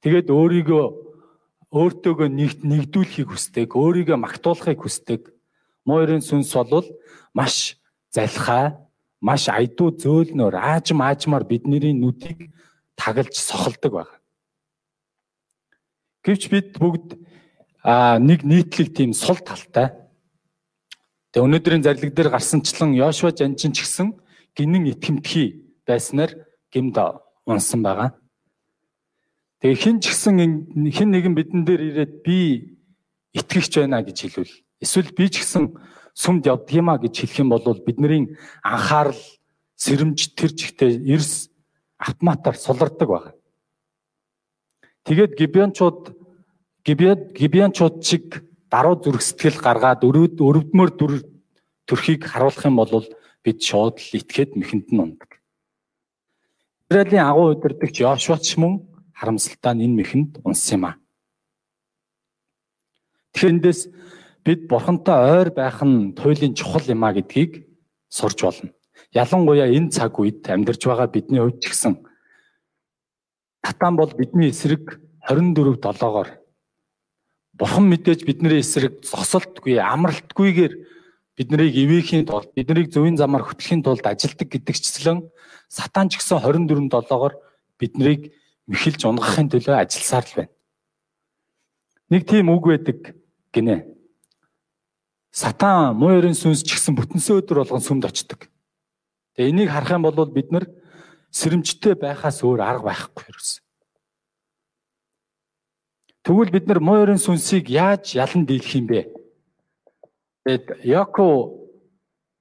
Тэгээд 0.03 0.29
өөрийгөө 0.35 0.85
өөртөөгөө 1.71 2.29
нэгдүүлэхийг 2.65 3.29
хүсдэг, 3.31 3.71
өөрийгөө 3.77 4.19
магтуулахыг 4.19 4.83
хүсдэг. 4.83 5.31
Мойрын 5.87 6.27
сүнс 6.27 6.53
бол 6.67 6.87
маш 7.31 7.79
залхаа, 8.11 8.83
маш 9.23 9.47
айдуу 9.47 9.95
зөөлнөр 9.95 10.59
аажим 10.59 11.03
аажмаар 11.07 11.47
бидний 11.47 11.95
нүдийг 11.95 12.51
тагалж 12.99 13.35
сохолдог 13.39 13.93
байна. 13.95 14.18
Гэвч 16.29 16.53
бид 16.53 16.77
бүгд 16.77 17.17
нэг 18.21 18.45
нийтлэг 18.45 18.93
тийм 18.93 19.17
сул 19.17 19.41
талтай 19.41 19.97
Тэгээ 21.33 21.45
өнөөдрийн 21.45 21.85
зарлиг 21.85 22.17
дээр 22.17 22.33
гарсанчлан 22.33 22.97
Йошуа 22.97 23.37
жанчин 23.37 23.77
ч 23.77 23.85
гэсэн 23.85 24.17
гинэн 24.57 24.91
итгэмтгий 24.97 25.77
байснаар 25.85 26.33
гимд 26.73 26.97
унсан 27.45 27.85
байгаа. 27.85 28.17
Тэгээ 29.61 29.77
хин 29.77 29.97
ч 30.01 30.09
гэсэн 30.09 30.89
хин 30.89 31.09
нэгэн 31.13 31.37
бидэн 31.37 31.63
дээр 31.69 31.83
ирээд 31.85 32.13
би 32.25 32.77
итгэгч 33.37 33.73
байна 33.77 34.01
гэж 34.01 34.17
хэлвэл 34.25 34.55
эсвэл 34.81 35.13
би 35.13 35.29
ч 35.29 35.45
гэсэн 35.45 35.77
сүмд 36.17 36.49
явдгиймаа 36.49 36.97
гэж 36.97 37.15
хэлэх 37.29 37.41
юм 37.45 37.53
бол 37.53 37.63
бидний 37.85 38.33
анхаарал 38.65 39.21
сэрэмж 39.77 40.33
тэр 40.33 40.57
чигтээ 40.57 41.07
эрс 41.13 41.53
автоматар 42.01 42.57
сулардаг 42.57 43.09
байна. 43.09 43.33
Тэгээд 45.05 45.37
гибеончууд 45.37 46.18
гибеон 46.85 47.33
гибеончууд 47.35 48.05
шиг 48.05 48.45
даруй 48.71 48.97
зүрх 49.03 49.23
сэтгэл 49.23 49.59
гаргаад 49.61 50.05
өрөвдмөр 50.05 50.91
дүр 50.99 51.13
төрхийг 51.89 52.25
харуулах 52.29 52.65
юм 52.65 52.77
бол 52.77 53.05
бид 53.45 53.59
шууд 53.63 53.97
л 53.99 54.17
итгэхэд 54.19 54.57
мэхэнд 54.57 54.89
нь 54.93 55.01
ундаг. 55.01 55.41
Израилийн 56.91 57.25
агуу 57.25 57.53
удирдагч 57.53 58.01
Йошуач 58.01 58.57
мөн 58.61 58.85
харамсалтай 59.17 59.73
нь 59.75 59.85
энэ 59.89 59.99
мэхэнд 59.99 60.31
унсан 60.45 60.77
юм 60.77 60.85
а. 60.89 60.93
Тэгэхээр 63.33 63.65
бид 64.45 64.61
бурхантай 64.69 65.19
ойр 65.37 65.51
байх 65.53 65.81
нь 65.85 66.13
туйлын 66.17 66.55
чухал 66.55 66.85
юм 66.89 67.05
а 67.05 67.13
гэдгийг 67.13 67.69
сурж 68.09 68.39
болно. 68.43 68.71
Ялангуяа 69.13 69.69
энэ 69.69 69.93
цаг 69.93 70.17
үед 70.21 70.45
амьдарч 70.49 70.85
байгаа 70.85 71.09
бидний 71.09 71.41
хувьд 71.41 71.61
ч 71.61 71.73
гэсэн 71.73 71.95
Сатан 73.65 73.97
бол 73.97 74.09
бидний 74.17 74.49
эсрэг 74.49 75.01
24 75.29 75.77
7-оор 75.77 76.38
Бурхан 77.59 77.91
мэдээж 77.91 78.23
бидний 78.23 78.63
эсрэг 78.63 79.03
зогсолтгүй, 79.03 79.83
амралтгүйгээр 79.83 80.75
биднийг 81.35 81.75
ивэхийн 81.75 82.27
тулд, 82.31 82.55
биднийг 82.55 82.95
зөвийн 82.95 83.19
замаар 83.19 83.43
хөтлөхийн 83.51 83.83
тулд 83.83 84.07
ажилдаг 84.07 84.47
гэдэгчлэн 84.47 85.27
сатан 85.67 86.07
ч 86.07 86.23
гэсэн 86.23 86.39
24 86.39 86.87
7-оор 86.87 87.35
биднийг 87.83 88.31
мэхэлж 88.71 89.03
унгахын 89.11 89.51
төлөө 89.51 89.75
ажилласаар 89.75 90.27
л 90.27 90.37
байна. 90.39 90.55
Нэг 92.15 92.23
тийм 92.31 92.47
үг 92.55 92.65
байдаг 92.71 92.99
гинэ. 93.51 93.91
Сатан 95.35 95.99
муурын 95.99 96.39
сүнс 96.39 96.63
ч 96.63 96.79
гэсэн 96.79 96.95
бүтэнсэ 96.95 97.43
өдөр 97.43 97.67
болгон 97.67 97.83
сүмд 97.83 98.07
очдог. 98.07 98.47
Тэгээ 99.35 99.51
энийг 99.51 99.71
харах 99.75 99.99
юм 99.99 100.07
бол 100.07 100.31
бид 100.31 100.55
нар 100.55 100.67
сэрэмжтэй 101.31 101.95
байхаас 101.99 102.43
өөр 102.43 102.63
арга 102.63 102.91
байхгүй 102.95 103.29
юусэн. 103.29 103.63
Тэгвэл 106.29 106.53
бид 106.53 106.69
нар 106.69 106.77
мойрын 106.85 107.17
сүнсийг 107.17 107.73
яаж 107.73 108.13
ялан 108.13 108.45
дийлэх 108.45 108.77
юм 108.77 108.85
бэ? 108.93 109.09
Тэгэд 110.45 110.85
Яко 110.85 111.57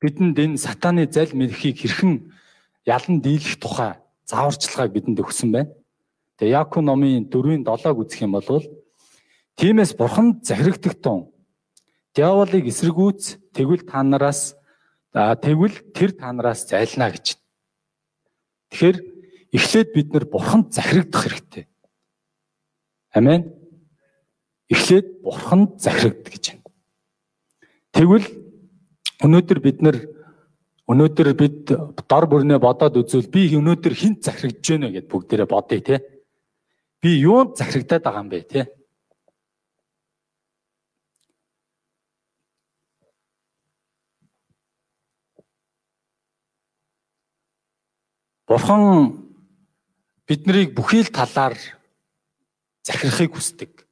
бидэнд 0.03 0.35
энэ 0.35 0.59
сатаны 0.59 1.07
зал 1.07 1.31
мэрхийг 1.31 1.79
хэрхэн 1.79 2.27
ялан 2.83 3.23
дийлэх 3.23 3.55
тухай 3.55 3.95
зааварчилгааг 4.27 4.91
бидэнд 4.91 5.23
өгсөн 5.23 5.55
байна. 5.55 5.71
Тэгээ 6.35 6.59
Яко 6.59 6.83
номын 6.83 7.31
4-ийн 7.31 7.63
7-ыг 7.63 7.95
үзэх 8.03 8.27
юм 8.27 8.35
бол 8.35 8.59
тиймээс 9.55 9.95
бурханд 9.95 10.43
захирагдагтун 10.43 11.31
диаволыг 12.11 12.67
эсэргүүц 12.67 13.55
тэгвэл 13.55 13.87
та 13.87 14.03
нараас 14.03 14.59
тэгвэл 15.15 15.95
тэр 15.95 16.11
та 16.11 16.35
нараас 16.35 16.67
зайлна 16.67 17.07
гэж. 17.15 17.39
Тэгэхээр 18.67 18.97
эхлээд 19.55 19.89
бид 19.95 20.11
нар 20.11 20.27
бурханд 20.27 20.75
захирагдах 20.75 21.23
хэрэгтэй. 21.23 21.71
Амен 23.15 23.56
эхлээд 24.69 25.07
бурханд 25.23 25.79
захирагд 25.79 26.27
гэж 26.27 26.43
байна. 26.51 26.63
Тэгвэл 27.95 28.27
өнөөдөр 29.23 29.59
бид 29.63 29.81
нар 29.81 29.97
өнөөдөр 30.87 31.29
бид 31.39 31.71
дор 32.07 32.25
бүрнээ 32.31 32.59
бодоод 32.59 32.99
үзвэл 32.99 33.31
би 33.31 33.47
өнөөдөр 33.55 33.93
хинт 33.95 34.23
захирагдж 34.27 34.65
байна 34.75 34.91
гэд 34.91 35.07
бүгдээрээ 35.11 35.47
бодъё 35.47 35.81
те. 35.83 35.95
Би 36.99 37.15
юунд 37.23 37.55
захирагдаад 37.59 38.03
байгаа 38.03 38.23
юм 38.23 38.29
бэ 38.31 38.41
те. 38.43 38.61
Бурхан 48.47 49.27
биднийг 50.27 50.71
бүхий 50.71 51.03
л 51.03 51.11
талаар 51.11 51.59
захирахыг 52.83 53.35
хүсдэг. 53.35 53.86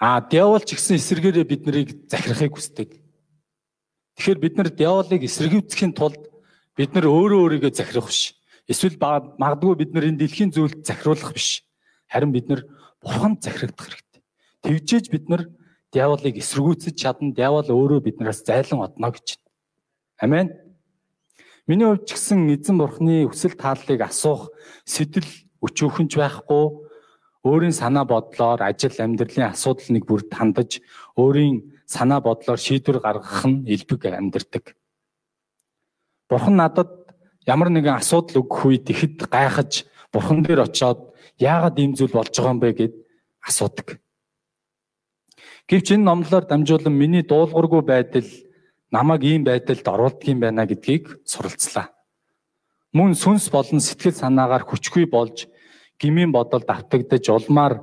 А 0.00 0.24
диавол 0.24 0.64
ч 0.64 0.80
гэсэн 0.80 0.96
эсэргээрээ 0.96 1.44
бид 1.44 1.62
нарыг 1.68 1.88
захирахыг 2.08 2.56
хүсдэг. 2.56 3.04
Тэгэхээр 4.16 4.38
бид 4.40 4.54
нар 4.56 4.68
диаволыг 4.72 5.20
эсэргүүцэхийн 5.28 5.92
тулд 5.92 6.24
бид 6.72 6.96
нар 6.96 7.04
өөрөө 7.04 7.60
өөрийгөө 7.60 7.72
захирах 7.76 8.08
биш. 8.08 8.32
Эсвэл 8.64 8.96
магадгүй 8.96 9.76
бид 9.76 9.92
нар 9.92 10.08
энэ 10.08 10.24
дэлхийн 10.24 10.56
зүйлд 10.56 10.88
захируулах 10.88 11.36
биш. 11.36 11.68
Харин 12.08 12.32
бид 12.32 12.48
нар 12.48 12.64
бурханд 13.04 13.44
захирагдах 13.44 13.92
хэрэгтэй. 13.92 14.22
Тэгжээж 14.64 15.06
бид 15.12 15.28
нар 15.28 15.42
диаволыг 15.92 16.32
эсэргүүцэж 16.40 16.96
чадна. 16.96 17.36
Диавол 17.36 17.68
өөрөө 17.68 18.00
биднээс 18.00 18.40
зайлан 18.48 18.88
одно 18.88 19.12
гэж. 19.12 19.36
Амен. 20.16 20.48
Миний 21.68 21.84
хувьд 21.84 22.08
ч 22.08 22.16
гэсэн 22.16 22.48
эзэн 22.56 22.80
бурхны 22.80 23.28
өсөл 23.28 23.52
тааллыг 23.52 24.00
асуух 24.00 24.48
сэтэл 24.88 25.28
өчөөхөнч 25.60 26.16
байхгүй 26.16 26.88
өөрийн 27.44 27.72
санаа 27.72 28.04
бодлоор 28.04 28.60
ажил 28.62 28.92
амьдралын 28.92 29.50
асуудал 29.52 29.88
нэг 29.96 30.04
бүрд 30.04 30.28
хандаж 30.32 30.84
өөрийн 31.16 31.80
санаа 31.88 32.20
бодлоор 32.20 32.60
шийдвэр 32.60 33.00
гаргах 33.00 33.44
нь 33.48 33.64
элбэг 33.64 34.04
амьдрдаг. 34.04 34.76
Бурхан 36.28 36.56
надад 36.56 36.92
ямар 37.48 37.72
нэгэн 37.72 37.96
асуудал 37.96 38.44
өгөх 38.44 38.60
үед 38.68 38.86
ихэд 38.92 39.26
гайхаж 39.32 39.88
бурхан 40.12 40.44
дээр 40.44 40.68
очиод 40.68 41.00
яагаад 41.40 41.80
ийм 41.80 41.96
зүйл 41.96 42.12
болж 42.12 42.30
байгаа 42.36 42.52
юм 42.52 42.60
бэ 42.60 42.70
гэд 42.76 42.94
асуудаг. 43.40 43.88
Гэвч 45.68 45.96
энэ 45.96 46.04
номлоор 46.04 46.44
дамжуулан 46.44 46.92
миний 46.92 47.24
дуулуургүй 47.24 47.82
байдал 47.82 48.28
намайг 48.92 49.22
ийм 49.24 49.42
байдалд 49.48 49.86
оруулдаг 49.86 50.28
юм 50.28 50.40
байна 50.44 50.66
гэдгийг 50.66 51.24
суралцлаа. 51.24 51.94
Мөн 52.92 53.14
сүнс 53.14 53.48
болон 53.54 53.80
сэтгэл 53.80 54.18
санаагаар 54.18 54.66
хүчгүй 54.66 55.06
болж 55.06 55.46
гмийн 56.00 56.32
бодолд 56.32 56.64
автагдаж 56.64 57.28
улмаар 57.28 57.74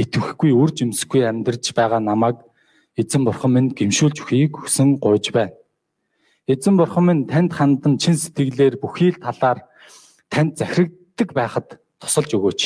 итгэхгүй 0.00 0.52
үр 0.56 0.72
жимсгүй 0.72 1.28
амьдарч 1.28 1.76
байгаа 1.76 2.00
намайг 2.00 2.40
эзэн 2.96 3.28
бурхан 3.28 3.52
минь 3.52 3.70
гимшүүлж 3.76 4.24
өгөхийг 4.24 4.56
хүсэн 4.56 4.96
гуйж 4.96 5.30
байна. 5.36 5.52
Эзэн 6.48 6.76
бурхан 6.80 7.04
минь 7.04 7.26
танд 7.28 7.52
хандан 7.52 8.00
чин 8.00 8.16
сэтгэлээр 8.16 8.80
бүхий 8.80 9.12
л 9.12 9.20
талаар 9.20 9.68
танд 10.32 10.56
захирагддаг 10.56 11.28
байхад 11.36 11.68
тусалж 12.00 12.32
өгөөч. 12.32 12.62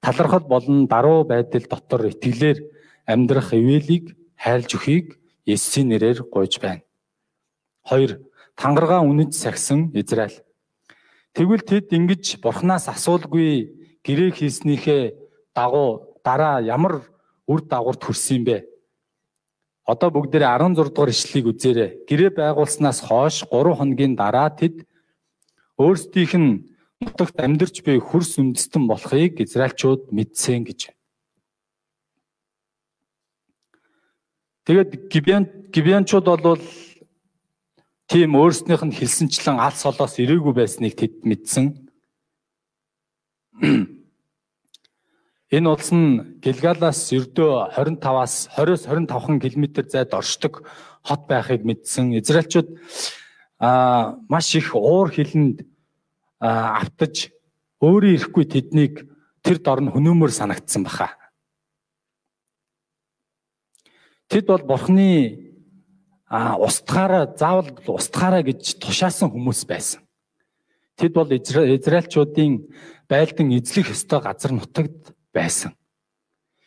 Талархал 0.00 0.48
болон 0.48 0.88
даруй 0.88 1.28
байдал 1.28 1.64
дотор 1.68 2.08
итгэлээр 2.08 2.58
амьдрах 3.04 3.52
ивэлийг 3.52 4.16
хайлж 4.40 4.80
өгөхийг 4.80 5.20
Есүсийн 5.44 5.92
нэрээр 5.92 6.24
гуйж 6.32 6.60
байна. 6.60 6.84
2. 7.84 8.16
Тангараа 8.56 9.04
үнэж 9.04 9.36
сахисан 9.36 9.92
Израиль 9.92 10.40
Тэгвэл 11.32 11.62
тэд 11.62 11.94
ингэж 11.94 12.42
бурхнаас 12.42 12.90
асуулгүй 12.90 13.79
гэрээ 14.06 14.30
хийснийхээ 14.32 15.02
дагуу 15.54 16.20
дараа 16.24 16.60
ямар 16.60 17.04
үр 17.46 17.60
дагавар 17.64 17.96
төрсөн 17.96 18.36
юм 18.40 18.44
бэ? 18.44 18.56
Одоо 19.86 20.10
бүгдээрээ 20.14 20.50
16 20.54 20.94
дугаар 20.94 21.10
ишлэлийг 21.10 21.46
үзээрэй. 21.50 21.90
Гэрээ 22.08 22.30
байгуулснаас 22.38 23.00
хойш 23.08 23.42
3 23.50 23.74
хоногийн 23.74 24.14
дараа 24.14 24.48
тэд 24.54 24.86
өөрсдийнх 25.80 26.34
нь 26.38 26.50
нутагт 27.00 27.36
амьдарч 27.40 27.82
буй 27.82 27.98
хөрс 27.98 28.38
үндэстэн 28.38 28.84
болохыг 28.86 29.40
израилчууд 29.40 30.12
мэдсэн 30.12 30.62
гэж. 30.68 30.80
Тэгээд 34.68 35.10
Гибиан 35.10 35.44
Гибианчууд 35.72 36.26
бол 36.28 36.62
тийм 38.06 38.36
өөрснийх 38.36 38.84
нь 38.84 38.94
хэлсэнчлэн 38.94 39.58
алс 39.58 39.80
солоос 39.82 40.20
ирээгүй 40.22 40.54
байсныг 40.54 40.94
тэд 40.94 41.24
мэдсэн. 41.24 41.89
Энэ 45.50 45.66
улс 45.66 45.90
нь 45.90 46.38
Гэлгалаас 46.38 47.10
ердөө 47.10 47.74
25-аас 47.74 48.54
20-с 48.54 48.86
25 48.86 49.42
км 49.42 49.64
зайд 49.82 50.14
оршдог 50.14 50.62
хот 51.02 51.26
байхыг 51.26 51.66
мэдсэн. 51.66 52.14
Израильчууд 52.22 52.78
аа 53.58 54.16
маш 54.28 54.54
их 54.54 54.74
уур 54.74 55.10
хилэнд 55.10 55.66
автаж 56.40 57.34
өөрөө 57.82 58.14
ирэхгүй 58.16 58.44
тэднийг 58.46 58.94
тэр 59.42 59.58
дор 59.58 59.80
нь 59.82 59.92
хөнөөмөр 59.92 60.30
санагдсан 60.30 60.86
баха. 60.86 61.18
Тэд 64.30 64.46
бол 64.46 64.62
бурхны 64.62 65.50
устгаараа 66.30 67.26
заавал 67.34 67.74
устгаараа 67.90 68.46
гэж 68.46 68.78
тушаасан 68.78 69.34
хүмүүс 69.34 69.66
байсан. 69.66 70.06
Тэд 71.00 71.16
бол 71.16 71.32
Израильчуудын 71.32 72.68
байлдан 73.08 73.48
эзлэх 73.56 73.88
ёстой 73.88 74.20
газар 74.20 74.52
нутагт 74.52 75.16
байсан. 75.32 75.72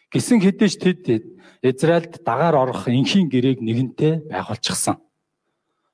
Гисэн 0.10 0.42
хэдэж 0.42 0.74
тэд 0.82 1.24
Израильд 1.62 2.18
дагаар 2.26 2.58
орох 2.58 2.90
энхийн 2.90 3.30
гэрээг 3.30 3.62
нэгэнтээ 3.62 4.34
байгуулчихсан. 4.34 4.98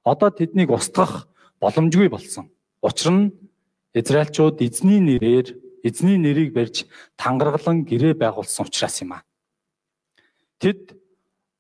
Одоо 0.08 0.31
тэднийг 0.31 0.72
устгах 0.72 1.27
боломжгүй 1.60 2.08
болсон. 2.08 2.48
Учир 2.79 3.12
нь 3.12 3.36
Израильчууд 3.91 4.63
эзний 4.63 5.03
нэрээр 5.03 5.60
эзний 5.84 6.15
нэрийг 6.15 6.55
барьж 6.55 6.88
тангаргалан 7.19 7.84
гэрээ 7.84 8.15
байгуулсан 8.15 8.72
учраас 8.72 9.03
юм 9.03 9.19
аа. 9.19 9.27
Тэд 10.63 10.96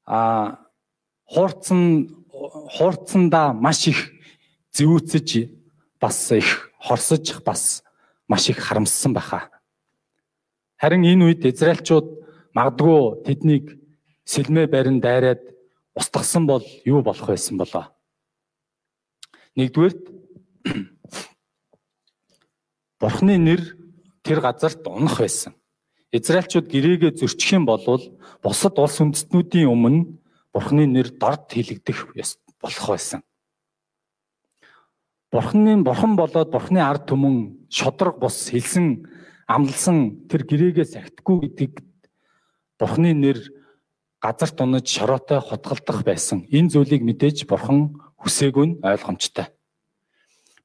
а 0.07 0.63
хуурцсан 1.27 2.23
хуурцсандаа 2.31 3.51
маш 3.51 3.91
их 3.91 4.15
зүүцэж 4.71 5.51
бас 5.99 6.31
их 6.31 6.68
хорсож 6.79 7.43
бас 7.45 7.83
маш 8.27 8.49
их 8.49 8.57
харамссан 8.57 9.13
байхаа. 9.13 9.51
Харин 10.79 11.03
энэ 11.03 11.25
үед 11.25 11.45
Израильчууд 11.45 12.07
магадгүй 12.55 13.23
тэднийг 13.27 13.65
сэлмээ 14.23 14.67
барин 14.71 14.99
дайраад 15.03 15.43
устгасан 15.95 16.47
бол 16.47 16.63
юу 16.85 17.03
болох 17.03 17.27
байсан 17.27 17.57
болоо? 17.59 17.91
Нэгдүгээрт 19.59 20.03
Бурхны 22.99 23.35
нэр 23.37 23.61
тэр 24.23 24.39
газарт 24.39 24.87
унах 24.87 25.19
байсан. 25.19 25.55
Израильчууд 26.11 26.67
гэрээгээ 26.71 27.11
зөрчих 27.19 27.59
юм 27.59 27.65
бол 27.65 27.83
бусад 28.43 28.79
улс 28.79 28.99
үндэстнүүдийн 29.03 29.67
өмнө 29.67 30.19
Бурхны 30.53 30.87
нэр 30.87 31.11
дорд 31.15 31.51
хилэгдэх 31.51 32.15
болох 32.61 32.87
байсан. 32.87 33.21
Бурхны 35.29 35.83
бурхан 35.85 36.15
болоод 36.17 36.49
Бурхны 36.49 36.81
ард 36.81 37.05
түмэн 37.05 37.69
шодрог 37.69 38.17
бус 38.17 38.49
хэлсэн 38.49 39.05
амлсан 39.45 40.25
тэр 40.25 40.41
гэрээгээ 40.41 40.87
сахитгүй 40.89 41.45
гэдгийг 41.45 41.85
Бурхны 42.81 43.13
нэр 43.13 43.37
газарт 44.17 44.57
унаж 44.57 44.89
шороотой 44.89 45.37
хотголдох 45.37 46.01
байсан. 46.01 46.49
Энэ 46.49 46.73
зүйлийг 46.73 47.05
мэдээж 47.05 47.45
Бурхан 47.45 47.93
хүсээгүй 48.17 48.65
нь 48.65 48.79
ойлгомжтой. 48.81 49.53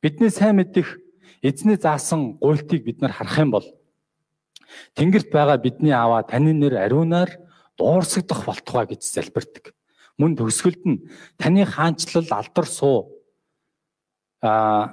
Бидний 0.00 0.32
сайн 0.32 0.56
мэдих 0.56 0.96
эзний 1.44 1.76
заасан 1.76 2.40
гуйлтыг 2.40 2.88
бид 2.88 3.04
нар 3.04 3.12
харах 3.12 3.36
юм 3.36 3.50
бол 3.52 3.68
Тэнгэрт 4.96 5.28
байгаа 5.28 5.60
бидний 5.60 5.92
аваа 5.92 6.24
таны 6.24 6.56
нэр 6.56 6.80
ариунаар 6.80 7.30
дуурсагдах 7.76 8.48
болтугай 8.48 8.96
гэж 8.96 9.04
залбирдаг. 9.04 9.76
Мөн 10.18 10.34
төгсгөлд 10.40 10.82
нь 10.88 11.04
таны 11.38 11.68
хаанчлал 11.68 12.26
алдар 12.32 12.66
суу 12.66 13.13
а 14.44 14.92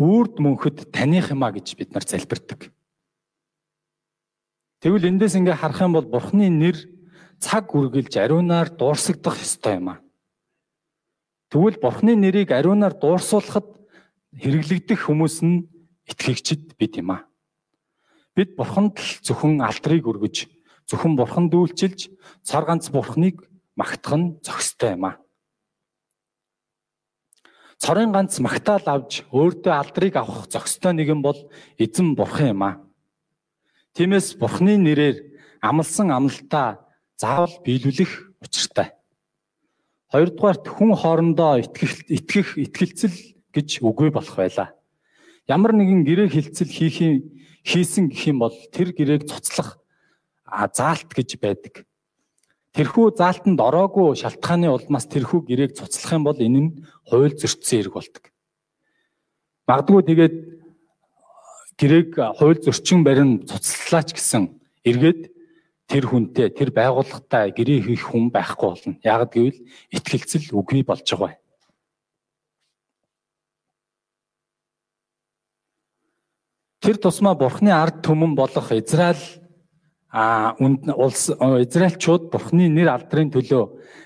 үрд 0.00 0.40
мөнхөд 0.40 0.88
таних 0.88 1.28
юмаа 1.28 1.52
гэж 1.52 1.76
бид 1.76 1.92
нар 1.92 2.08
залбирдаг. 2.08 2.72
Тэгвэл 4.80 5.12
эндээс 5.12 5.36
ингээ 5.36 5.60
харах 5.60 5.84
юм 5.84 5.92
бол 5.92 6.08
Бурхны 6.08 6.48
нэр 6.48 6.76
цаг 7.36 7.68
үргэлж 7.76 8.16
ариунаар 8.16 8.72
дуурсагдах 8.72 9.36
ёстой 9.36 9.76
юм 9.76 9.92
аа. 9.92 9.98
Тэгвэл 11.52 11.76
Бурхны 11.84 12.16
нэрийг 12.16 12.48
ариунаар 12.56 12.96
дуурсуулахад 12.96 13.68
хэрэглэгдэх 14.40 15.04
хүмүүс 15.04 15.44
нь 15.44 15.68
итгэгчд 16.08 16.80
бид 16.80 16.96
юм 16.96 17.12
аа. 17.12 17.28
Бид 18.32 18.56
Бурханд 18.56 18.96
л 18.96 19.10
зөвхөн 19.20 19.60
алдрыг 19.60 20.06
өргөж, 20.06 20.48
зөвхөн 20.88 21.18
Бурханд 21.18 21.52
үйлчилж, 21.52 22.08
цар 22.46 22.64
ганц 22.64 22.88
Бурхныг 22.88 23.44
магтах 23.76 24.16
нь 24.16 24.38
зохистой 24.40 24.94
юм 24.96 25.04
аа. 25.10 25.20
Цорын 27.80 28.12
ганц 28.12 28.36
магтаал 28.44 28.84
авч 28.84 29.24
өөртөө 29.32 29.72
алдрыг 29.72 30.20
авах 30.20 30.44
зохистой 30.52 30.92
нэгэн 30.92 31.24
бол 31.24 31.48
эзэн 31.80 32.12
бурхан 32.12 32.52
юм 32.52 32.62
аа. 32.62 32.74
Тиймээс 33.96 34.36
бурханы 34.36 34.76
нэрээр 34.76 35.16
амлсан 35.64 36.12
амлалтаа 36.12 36.84
заавал 37.16 37.56
биелүүлэх 37.64 38.36
учиртай. 38.44 38.92
Хоёрдугаарт 40.12 40.68
хүн 40.68 40.92
хоорондоо 40.92 41.64
итгэх 41.64 42.04
итгэх 42.04 42.60
итгэлцэл 42.60 43.16
гэж 43.48 43.80
үгүй 43.80 44.12
болох 44.12 44.36
байлаа. 44.36 44.76
Ямар 45.48 45.72
нэгэн 45.72 46.04
гэрээ 46.04 46.28
хилцэл 46.36 46.68
хийх 46.68 47.24
хийсэн 47.64 48.12
гэх 48.12 48.28
юм 48.28 48.44
бол 48.44 48.56
тэр 48.76 48.92
гэрээг 48.92 49.24
цуцлах 49.24 49.80
заалт 50.76 51.08
гэж 51.08 51.40
байдаг. 51.40 51.88
Тэрхүү 52.70 53.18
заалтанд 53.18 53.58
ороогүй 53.58 54.14
шалтгааны 54.14 54.70
улмаас 54.70 55.10
тэрхүү 55.10 55.42
гэрээг 55.50 55.72
цуцлах 55.74 56.14
юм 56.14 56.22
бол 56.22 56.38
энэ 56.38 56.60
нь 56.62 56.70
хууль 57.10 57.34
зөрчсөн 57.34 57.82
хэрэг 57.82 57.94
болдог. 57.98 58.24
Магдгүй 59.66 60.02
тэгээд 60.06 60.34
гэрээг 61.74 62.10
хууль 62.38 62.62
зөрчин 62.62 63.02
барин 63.02 63.42
цуцлалаач 63.42 64.14
гэсэн 64.14 64.54
эргээд 64.86 65.34
тэр 65.90 66.04
хүнтэй 66.06 66.54
тэр 66.54 66.70
байгууллагатай 66.70 67.50
гэрээ 67.50 67.90
хийх 67.90 68.06
хүн 68.06 68.30
байхгүй 68.30 68.68
болно. 68.70 68.94
Яг 69.02 69.34
гэвэл 69.34 69.58
ихтгэлцэл 69.90 70.54
үгүй 70.54 70.86
болж 70.86 71.02
байгаа. 71.10 71.34
Тэр 76.80 76.96
тусмаа 77.02 77.34
Бурхны 77.34 77.74
ард 77.74 78.00
түмэн 78.06 78.38
болох 78.38 78.70
Израиль 78.70 79.39
а 80.10 80.56
улс 80.58 81.30
Израильчууд 81.30 82.30
Бурхны 82.30 82.68
нэр 82.68 82.90
алдрын 82.90 83.30
төлөө 83.30 83.64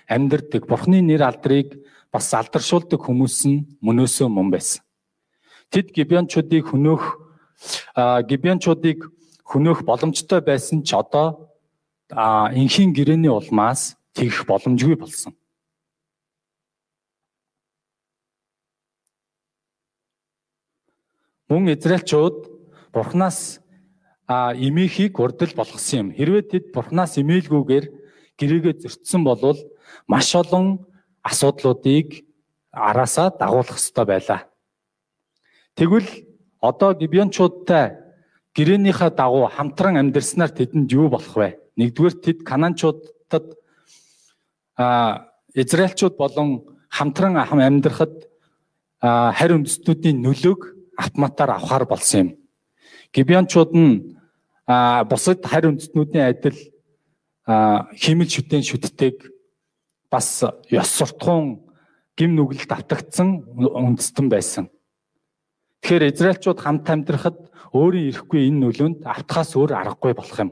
амьдардаг. 0.08 0.68
Бурхны 0.68 1.00
нэр 1.00 1.24
алдрыг 1.24 1.80
бас 2.12 2.28
алдаршуулдаг 2.36 3.00
хүмүүс 3.00 3.48
нь 3.48 3.64
мөнөөсөө 3.80 4.28
мөн 4.28 4.52
байсан. 4.52 4.84
Тэд 5.72 5.96
Гибеончуудыг 5.96 6.68
хөнөөх 6.68 7.04
Гибеончуудыг 8.28 9.08
хөнөөх 9.48 9.82
боломжтой 9.88 10.44
байсан 10.44 10.84
ч 10.84 10.92
одоо 10.92 11.48
энхийн 12.12 12.92
гэрээний 12.92 13.32
улмаас 13.32 13.96
тэгэх 14.12 14.44
боломжгүй 14.44 15.00
болсон. 15.00 15.32
Мөн 21.48 21.72
Израильчууд 21.72 22.50
Бурханаас 22.92 23.63
а 24.26 24.54
имийнхийг 24.56 25.18
урдл 25.20 25.52
болгосон 25.56 25.98
юм. 25.98 26.08
Хэрвээ 26.16 26.42
тэд 26.48 26.64
бурхнаас 26.72 27.20
имээлгүйгээр 27.20 27.86
гэрээгээ 28.38 28.74
зөрчсөн 28.82 29.22
бол 29.24 29.56
маш 30.08 30.34
олон 30.34 30.86
асуудлуудыг 31.22 32.24
араасаа 32.72 33.30
дагуулах 33.36 33.76
ёстой 33.76 34.04
байлаа. 34.04 34.40
Тэгвэл 35.76 36.08
одоо 36.60 36.94
гибиончуудтай 36.94 37.98
гэрээнийхээ 38.56 39.10
дагуу 39.10 39.46
хамтран 39.50 39.96
амьдэрснаар 40.00 40.50
тэдэнд 40.50 40.88
юу 40.92 41.08
болох 41.12 41.36
вэ? 41.36 41.58
Нэгдүгээр 41.76 42.14
тэд 42.24 42.38
кананчуудад 42.48 43.46
а 44.76 45.28
Израильчууд 45.54 46.16
болон 46.16 46.66
хамтран 46.88 47.36
амьдрахад 47.36 48.26
харь 49.00 49.54
үндэстнүүдийн 49.54 50.18
нөлөөг 50.22 50.60
автоматар 50.96 51.50
авахар 51.50 51.84
болсон 51.86 52.20
юм. 52.20 52.30
Гибиончууд 53.14 53.70
нь 53.78 54.18
бусад 54.66 55.46
харь 55.46 55.70
үндэстнүүдийн 55.70 56.26
адил 56.34 56.58
химэл 57.94 58.26
шүтэн 58.26 58.66
шүтдэг 58.66 59.30
бас 60.10 60.42
ёс 60.66 60.90
суртахуун 60.98 61.62
гим 62.18 62.34
нүгэлд 62.34 62.70
автагдсан 62.74 63.46
үндэстэн 63.54 64.26
байсан. 64.26 64.66
Тэгэхээр 65.82 66.10
Израильчууд 66.10 66.58
хамт 66.58 66.90
амьдрахад 66.90 67.38
өөрийн 67.70 68.10
ирэхгүй 68.10 68.50
энэ 68.50 68.60
нөлөөнд 68.66 69.00
автахаас 69.06 69.54
өөр 69.54 69.78
аргагүй 69.78 70.14
болох 70.18 70.38
юм. 70.42 70.50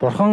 Бурхан 0.00 0.32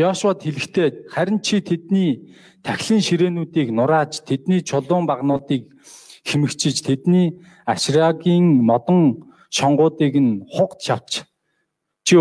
Яшуад 0.00 0.40
хэлэхдээ 0.40 1.12
харин 1.12 1.44
чи 1.44 1.60
тэдний 1.60 2.32
тахилын 2.64 3.04
ширээнүүдийг 3.04 3.68
нурааж, 3.68 4.24
тэдний 4.24 4.64
чулуун 4.64 5.04
багнуудыг 5.04 5.68
химэгчиж, 6.24 6.84
тэдний 6.84 7.40
ашраагийн 7.72 8.46
модон 8.68 9.30
шонгуудыг 9.50 10.14
нь 10.18 10.42
хугд 10.54 10.80
шавч 10.86 11.10
чи 12.06 12.16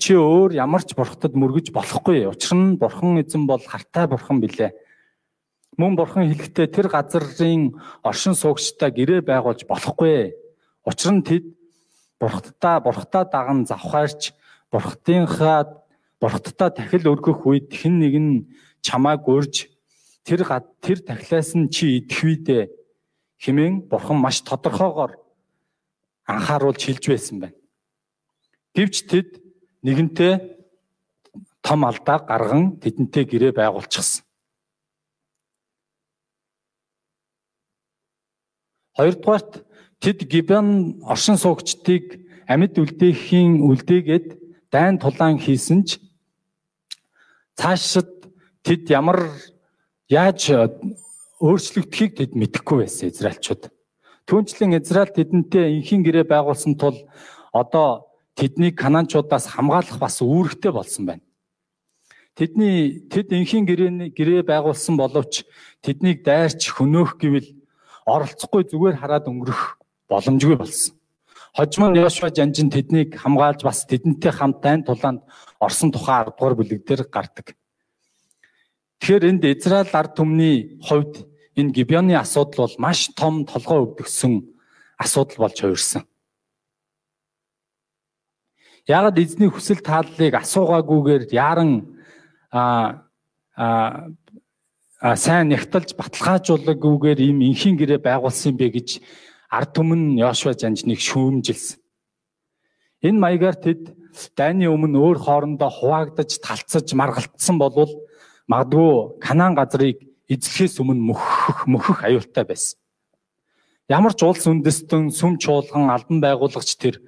чи 0.00 0.12
өөр 0.16 0.56
ямар 0.56 0.82
ч 0.84 0.96
бурхтад 0.96 1.36
мөргөж 1.36 1.68
болохгүй. 1.74 2.24
Учир 2.32 2.56
нь 2.56 2.78
бурхан 2.80 3.20
эзэн 3.20 3.44
бол 3.44 3.60
хартай 3.60 4.08
бурхан 4.08 4.40
билээ. 4.40 4.72
Мөн 5.76 5.96
бурхан 5.96 6.28
хэлэхдээ 6.32 6.66
тэр 6.72 6.88
газрын 6.88 7.76
оршин 8.00 8.32
суугчтай 8.32 8.90
гэрээ 8.94 9.20
байгуулж 9.28 9.68
болохгүй. 9.68 10.32
Учир 10.88 11.12
нь 11.12 11.26
тэд 11.26 11.44
бурхтаа 12.20 12.80
бурхтаа 12.80 13.24
даган 13.28 13.68
завхаарч 13.68 14.32
бурхтынхаа 14.72 15.84
бурхтдаа 16.20 16.70
тахил 16.70 17.12
өргөх 17.12 17.46
үед 17.46 17.70
хэн 17.70 17.94
нэг 18.00 18.14
нь 18.16 18.34
чамааг 18.82 19.28
урьж 19.28 19.70
тэр 20.26 20.42
тэр 20.82 20.98
тахилаас 21.04 21.54
нь 21.54 21.70
чи 21.70 22.02
идэх 22.02 22.20
үедээ 22.24 22.62
хэмээн 23.42 23.88
бурхан 23.90 24.18
маш 24.18 24.42
тодорхойгоор 24.42 25.12
анхааруулж 26.26 26.82
хэлж 26.84 27.04
байсан 27.08 27.36
байна. 27.40 27.58
Гэвч 28.74 28.96
тэд 29.10 29.28
нэгэнтээ 29.82 30.34
том 31.62 31.80
алдаа 31.84 32.18
гарган 32.22 32.78
тэдэнтэй 32.82 33.24
гэрээ 33.24 33.52
байгуулчихсан. 33.56 34.24
Хоёрдугаарт 38.98 39.52
тэд 40.02 40.18
Гибен 40.26 40.98
оршин 41.06 41.38
суугчдыг 41.38 42.04
амьд 42.50 42.74
үлдээхийн 42.82 43.62
үлдээгээд 43.62 44.28
дайн 44.74 44.98
тулаан 44.98 45.38
хийсэн 45.38 45.86
ч 45.86 46.02
цаашид 47.58 48.10
тэд 48.66 48.90
ямар 48.90 49.30
яаж 50.10 50.40
өөрчлөгдөхийг 51.38 52.12
тэд 52.18 52.32
мэдэхгүй 52.34 52.82
байсан 52.82 53.08
Израильчууд. 53.10 53.70
Түүнчлэн 54.26 54.76
Израиль 54.82 55.14
тэдэнтэй 55.14 55.78
инхийн 55.78 56.02
гэрээ 56.02 56.26
байгуулсан 56.26 56.74
тул 56.74 57.06
одоо 57.54 58.10
тэднийг 58.34 58.74
Канаанчуудаас 58.74 59.46
хамгаалах 59.46 59.98
бас 60.02 60.18
үүрэгтэй 60.20 60.72
болсон 60.74 61.06
байна. 61.06 61.24
Тэдний 62.34 63.06
тэд 63.06 63.30
инхийн 63.34 63.66
гэрээ 63.66 64.14
гэрээ 64.14 64.42
байгуулсан 64.46 64.98
боловч 64.98 65.46
тэднийг 65.82 66.26
дайрч 66.26 66.74
хөнөөх 66.74 67.18
гэвэл 67.18 67.48
оролцохгүй 68.06 68.66
зүгээр 68.66 68.98
хараад 68.98 69.30
өнгөрөх 69.30 69.78
боломжгүй 70.10 70.56
болсон. 70.58 70.98
Хожим 71.54 71.90
нь 71.90 71.98
Йошуа 71.98 72.30
жанжин 72.30 72.70
тэднийг 72.70 73.18
хамгаалж 73.18 73.62
бас 73.62 73.86
тэдэнтэй 73.86 74.32
хамт 74.32 74.60
дайн 74.62 74.82
тулаанд 74.84 75.22
орсон 75.60 75.90
тухай 75.90 76.24
10 76.24 76.34
дугаар 76.34 76.54
бүлэг 76.54 76.86
дээр 76.86 77.02
гардаг. 77.10 77.56
Тэгэхээр 79.00 79.24
энд 79.30 79.44
Израиль 79.46 79.94
ард 79.94 80.12
түмний 80.18 80.78
хувьд 80.82 81.27
энэ 81.58 81.74
Гибеоны 81.74 82.14
асуудал 82.14 82.70
бол 82.70 82.74
маш 82.78 83.10
том 83.18 83.42
толгой 83.44 83.82
өвдөгсөн 83.82 84.46
асуудал 84.96 85.36
болж 85.42 85.58
хувирсан. 85.58 86.06
Ягд 88.86 89.18
эзний 89.18 89.50
хүсэл 89.50 89.82
тааллыг 89.82 90.34
асуугаагүйгээр 90.38 91.34
яаран 91.34 91.98
а 92.50 93.02
а 93.58 95.14
сайн 95.16 95.50
нягталж 95.50 95.94
баталгаажуулаагүйгээр 95.98 97.18
ийм 97.20 97.42
инхийн 97.42 97.76
гэрээ 97.76 98.00
байгуулсан 98.02 98.56
бэ 98.56 98.66
гэж 98.78 98.88
ард 99.50 99.74
түмэн 99.76 100.18
Йошуа 100.18 100.54
жанжныг 100.58 100.98
шүүмжилсэн. 100.98 101.78
Энэ 103.06 103.18
маягаар 103.18 103.54
тэд 103.60 103.94
дайны 104.34 104.66
өмнө 104.66 104.98
өөр 104.98 105.18
хоорондоо 105.22 105.70
хуваагдаж 105.70 106.42
талцаж 106.42 106.86
маргалтсан 106.98 107.58
болвол 107.62 107.92
магадгүй 108.50 109.20
Канаан 109.22 109.54
газрыг 109.54 110.07
эзлэхээс 110.28 110.80
өмнө 110.80 111.12
мөхөх 111.12 111.66
мөхөх 111.66 112.04
аюултай 112.04 112.44
байсан. 112.44 112.78
Ямар 113.88 114.12
ч 114.12 114.20
улс 114.22 114.44
үндэстэн 114.44 115.08
сүм 115.08 115.40
чуулган 115.40 115.88
албан 115.88 116.20
байгуулагч 116.20 116.76
тэр 116.76 117.00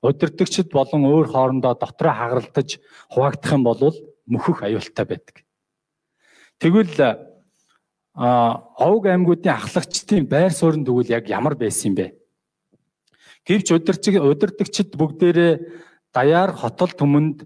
удирдгчд 0.00 0.72
болон 0.72 1.04
өөр 1.04 1.28
хоорондоо 1.28 1.76
дотроо 1.76 2.12
хагаралтаж 2.12 2.80
хуваагдах 3.12 3.52
юм 3.52 3.62
бол 3.64 3.92
мөхөх 4.24 4.64
аюултай 4.64 5.04
байдаг. 5.04 5.44
Тэгвэл 6.60 6.96
а 8.14 8.62
овг 8.78 9.06
аймагуудын 9.10 9.52
ахлагчдын 9.52 10.24
байр 10.24 10.52
суурин 10.54 10.84
тэгвэл 10.86 11.10
яг 11.10 11.28
ямар 11.28 11.56
байсан 11.58 11.92
юм 11.92 11.94
бэ? 11.98 12.06
Гэвч 13.44 13.74
удирчиг 13.74 14.22
удирдагчид 14.22 14.94
бүгдээрээ 14.96 15.52
даяар 16.14 16.54
хотол 16.54 16.88
түмэнд 16.94 17.44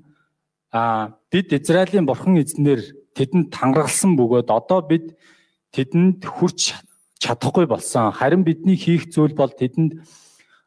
а 0.70 1.16
бид 1.32 1.52
Израилийн 1.52 2.06
бурхан 2.06 2.36
эзнэр 2.36 2.84
тэдэнд 3.16 3.52
тангаргалсан 3.52 4.16
бөгөөд 4.18 4.48
одоо 4.50 4.80
бид 4.82 5.16
тэдэнд 5.72 6.24
хүрч 6.24 6.74
чадахгүй 7.18 7.66
болсон. 7.66 8.12
Харин 8.12 8.44
бидний 8.44 8.76
хийх 8.76 9.08
зүйл 9.12 9.34
бол 9.34 9.52
тэдэнд 9.52 10.00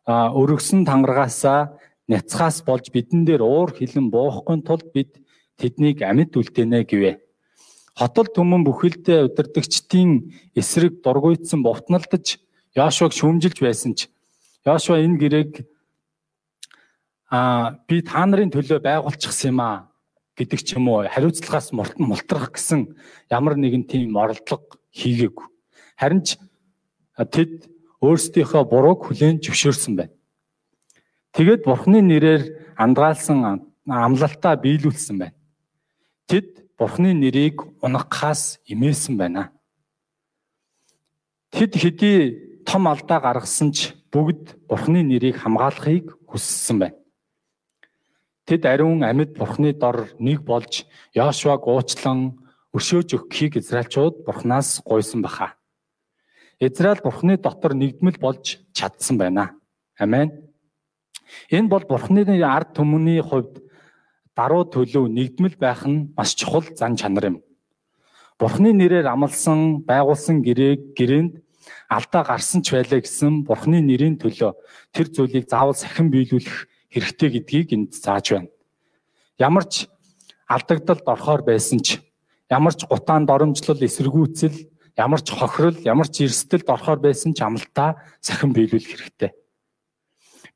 өргөсөн 0.08 0.86
тангаргаасаа 0.86 1.78
няцхаас 2.12 2.64
болж 2.68 2.92
бидэн 2.92 3.26
дээр 3.26 3.42
уур 3.42 3.72
хилэн 3.72 4.12
буухгүй 4.12 4.62
тулд 4.68 4.88
бид 4.92 5.22
тэднийг 5.56 6.02
амьд 6.02 6.36
үлдээнэ 6.36 6.84
гэвэ. 6.90 7.14
Хотол 7.96 8.28
түмэн 8.28 8.66
бүхэлдээ 8.66 9.30
удирдгчдийн 9.30 10.34
эсрэг 10.56 11.04
дургуйтсан 11.04 11.62
бовтналдаж 11.64 12.40
Яошуаг 12.76 13.12
шүүмжилж 13.12 13.58
байсан 13.60 13.94
ч 13.96 14.08
Яошуа 14.66 15.04
энэ 15.04 15.20
гэрээг 15.20 15.54
а 17.32 17.80
би 17.88 18.02
та 18.02 18.26
нарын 18.26 18.52
төлөө 18.52 18.80
байгуулчихсан 18.80 19.52
юм 19.56 19.60
а 19.60 19.91
гэдэг 20.38 20.60
ч 20.64 20.76
юм 20.76 20.90
уу 20.90 21.08
хариуцлагаас 21.08 21.72
мултрах 21.76 22.52
гэсэн 22.56 22.96
ямар 23.30 23.56
нэгэн 23.58 23.84
тийм 23.88 24.16
оролдлого 24.16 24.80
хийгээгүй. 24.96 25.48
Харин 25.98 26.22
ч 26.24 26.40
тэд 27.18 27.68
өөрсдийнхөө 28.02 28.64
бурууг 28.66 29.12
хүлээн 29.12 29.44
зөвшөөрсөн 29.44 29.94
байна. 29.96 30.16
Тэгээд 31.36 31.68
бурхны 31.68 32.02
нэрээр 32.02 32.76
андгаалсан 32.80 33.68
амлалтаа 33.86 34.56
биелүүлсэн 34.58 35.18
байна. 35.20 35.38
Тэд 36.32 36.62
Бурхны 36.82 37.14
нэрийг 37.14 37.62
унахаас 37.86 38.58
имээсэн 38.66 39.14
байна. 39.14 39.54
Тэд 41.54 41.78
хэдий 41.78 42.64
том 42.66 42.90
алдаа 42.90 43.22
гаргасан 43.22 43.70
ч 43.70 43.94
бүгд 44.10 44.58
Бурхны 44.66 45.06
нэрийг 45.06 45.38
хамгаалахыг 45.46 46.10
хүссэн 46.26 46.82
байна. 46.82 46.98
Тэд 48.46 48.66
ариун 48.66 49.04
амьд 49.04 49.38
Бурхны 49.38 49.74
дор 49.74 50.10
нэг 50.18 50.42
болж 50.42 50.86
Яошуаг 51.14 51.68
уучлан 51.68 52.42
өршөөж 52.74 53.14
өгөхийг 53.16 53.62
Израильчууд 53.62 54.26
Бурханаас 54.26 54.82
гуйсан 54.82 55.22
баха. 55.22 55.56
Израиль 56.60 57.02
Бурхны 57.04 57.38
дотор 57.38 57.74
нэгдмэл 57.74 58.18
болж 58.18 58.62
чадсан 58.74 59.18
байна. 59.18 59.54
Амен. 59.98 60.50
Энэ 61.50 61.70
бол 61.70 61.86
Бурхны 61.86 62.26
ард 62.26 62.74
түмний 62.74 63.22
хувьд 63.22 63.62
даруй 64.36 64.66
төлөв 64.66 65.06
нэгдмэл 65.10 65.58
байх 65.60 65.86
нь 65.86 66.14
маш 66.18 66.34
чухал 66.36 66.66
зан 66.76 66.96
чанар 66.96 67.26
юм. 67.36 67.38
Бурхны 68.40 68.74
нэрээр 68.74 69.06
амласан, 69.06 69.86
байгуулсан 69.86 70.42
гэрээг 70.42 70.98
гэрээнд 70.98 71.34
алдаа 71.90 72.24
гарсан 72.26 72.66
ч 72.66 72.74
байлаа 72.74 73.02
гэсэн 73.04 73.46
Бурхны 73.46 73.82
нэрийн 73.86 74.18
төлөө 74.18 74.58
тэр 74.96 75.08
зүйлийг 75.14 75.46
заавал 75.46 75.78
сахин 75.78 76.10
биелүүлэх 76.10 76.71
хэрэгтэй 76.92 77.30
гэдгийг 77.40 77.70
энд 77.74 77.92
зааж 77.96 78.36
байна. 78.36 78.52
Ямар 79.40 79.66
ч 79.66 79.88
алдагдалд 80.46 81.08
орохоор 81.08 81.42
байсан 81.48 81.80
ч, 81.80 82.04
ямар 82.52 82.76
ч 82.76 82.84
гутаан 82.86 83.26
доромжлол 83.26 83.80
эсэргүүцэл, 83.80 84.68
ямар 85.00 85.24
ч 85.24 85.32
хохирол, 85.32 85.80
ямар 85.88 86.12
ч 86.12 86.28
эрсдэлд 86.28 86.68
орохоор 86.68 87.00
байсан 87.00 87.32
ч 87.32 87.40
амлалтаа 87.42 88.04
сахин 88.20 88.52
биелүүлэх 88.52 88.92
хэрэгтэй. 88.92 89.32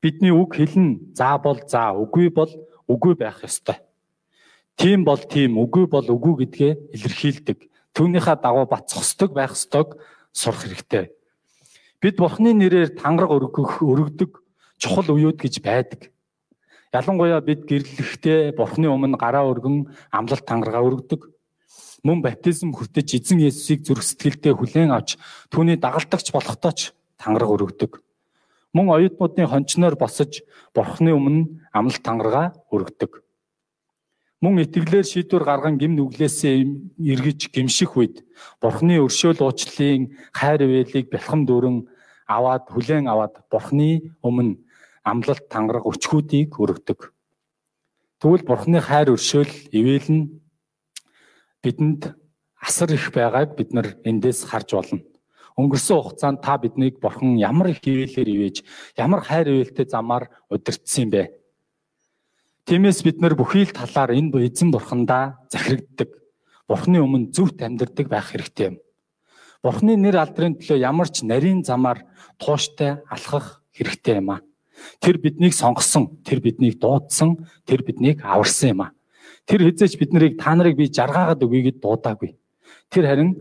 Бидний 0.03 0.35
үг 0.35 0.59
хэлнэ 0.59 1.15
за 1.15 1.39
бол 1.39 1.59
за, 1.63 1.95
үгүй 1.95 2.29
бол 2.29 2.51
үгүй 2.91 3.15
байх 3.15 3.41
ёстой. 3.41 3.79
Тийм 4.75 5.07
бол 5.07 5.23
тийм, 5.23 5.55
үгүй 5.55 5.87
бол 5.87 6.03
үгүй 6.03 6.45
гэдгээ 6.45 6.73
илэрхийлдэг. 6.93 7.59
Түүнийхээ 7.95 8.37
дагуу 8.43 8.67
бат 8.67 8.91
цогсдог 8.91 9.31
байх 9.31 9.55
ёстойг 9.55 9.95
сурах 10.35 10.67
хэрэгтэй. 10.67 11.15
Бид 12.03 12.19
Бурхны 12.19 12.51
нэрээр 12.51 12.99
тангараг 12.99 13.31
өргөх, 13.31 13.79
өргөдөг 13.79 14.43
чухал 14.77 15.15
үеуд 15.15 15.39
гэж 15.39 15.63
байдаг. 15.63 16.11
Ялангуяа 16.95 17.43
бид 17.43 17.67
гэрлэхдээ 17.67 18.55
Бурхны 18.55 18.87
өмнө 18.87 19.19
гараа 19.19 19.43
өргөн 19.51 19.91
амлалт 20.15 20.47
тангараа 20.47 20.87
өргөдөг. 20.87 21.27
Мөн 22.07 22.23
баптизм 22.23 22.71
хүртэж 22.71 23.19
эзэн 23.19 23.43
Есүсийг 23.43 23.83
зүрх 23.83 24.07
сэтгэлдээ 24.07 24.53
хүлээн 24.55 24.95
авч 24.95 25.19
түүний 25.51 25.75
дагалдагч 25.75 26.31
болохдоо 26.31 26.71
ч 26.71 26.95
тангараг 27.19 27.51
өргөдөг 27.51 28.05
мөн 28.75 28.91
оюутнуудын 28.91 29.47
хончноор 29.47 29.95
босож 29.95 30.43
бурхны 30.75 31.15
өмнө 31.15 31.47
амлалт 31.71 32.03
тангараа 32.03 32.47
өргөдөг. 32.75 33.23
Мөн 34.43 34.59
итгэлээр 34.67 35.07
шийдвэр 35.07 35.47
гарган 35.47 35.79
гим 35.79 35.95
нүглээсээ 35.95 36.55
эргэж 36.99 37.55
гимших 37.55 37.95
үед 37.95 38.27
бурхны 38.59 38.99
өршөөл 38.99 39.47
уучлалын 39.47 40.11
хайр 40.35 40.67
ивэлийг 40.67 41.07
бэлхэм 41.07 41.47
дүүрэн 41.47 41.87
аваад 42.27 42.67
хүлээн 42.67 43.07
аваад 43.07 43.47
бурхны 43.47 44.11
өмнө 44.19 44.59
амлалт 45.05 45.45
тангараг 45.53 45.85
өчгүүдийг 45.85 46.57
өргөдөг. 46.57 47.13
Тэгвэл 48.19 48.43
бурхны 48.49 48.81
хайр 48.81 49.13
өршөөл 49.13 49.53
ивэл 49.69 50.09
нь 50.09 50.23
бидэнд 51.61 52.17
асар 52.57 52.89
их 52.89 53.13
байгааг 53.13 53.53
бид 53.53 53.69
нар 53.69 53.87
эндээс 54.01 54.49
харж 54.49 54.73
болно. 54.73 55.05
Өнгөрсөн 55.55 56.01
хугацаанд 56.01 56.41
та 56.41 56.57
биднийг 56.57 56.99
бурхан 56.99 57.37
ямар 57.37 57.69
их 57.69 57.79
хിവэлээр 57.85 58.29
ивэж, 58.33 58.55
ямар 58.97 59.21
хайр 59.21 59.47
ивэлтэй 59.47 59.85
замаар 59.87 60.27
удирдсан 60.49 61.07
юм 61.07 61.09
бэ? 61.13 61.23
Тиймээс 62.65 63.05
бид 63.05 63.21
нар 63.21 63.37
бүхий 63.37 63.63
л 63.63 63.71
талаар 63.71 64.11
энэ 64.17 64.49
эзэн 64.49 64.73
бурхандаа 64.73 65.37
захирагддаг. 65.53 66.09
Бурхны 66.67 66.97
өмнө 66.97 67.29
зөвхт 67.29 67.61
амьдардаг 67.61 68.09
байх 68.09 68.33
хэрэгтэй 68.33 68.73
юм. 68.73 68.77
Бурхны 69.61 69.95
нэр 70.01 70.17
алдрын 70.17 70.57
төлөө 70.57 70.81
ямар 70.81 71.07
ч 71.13 71.21
нарийн 71.21 71.61
замаар 71.61 72.03
тууштай 72.41 73.05
алхах 73.05 73.61
хэрэгтэй 73.77 74.17
юм 74.17 74.33
аа. 74.33 74.41
Тэр 74.99 75.17
биднийг 75.17 75.53
сонгосон, 75.53 76.19
тэр 76.23 76.39
биднийг 76.39 76.79
дуудсан, 76.79 77.47
тэр 77.65 77.83
биднийг 77.83 78.21
аварсан 78.23 78.69
юм 78.69 78.81
аа. 78.81 78.91
Тэр 79.45 79.69
хизээч 79.69 79.97
бид 79.99 80.11
нарыг 80.13 80.39
та 80.41 80.55
нарыг 80.55 80.75
би 80.75 80.89
жаргаагаад 80.89 81.43
өгье 81.43 81.71
гэд 81.71 81.79
дуудаагүй. 81.79 82.35
Тэр 82.89 83.05
харин 83.05 83.31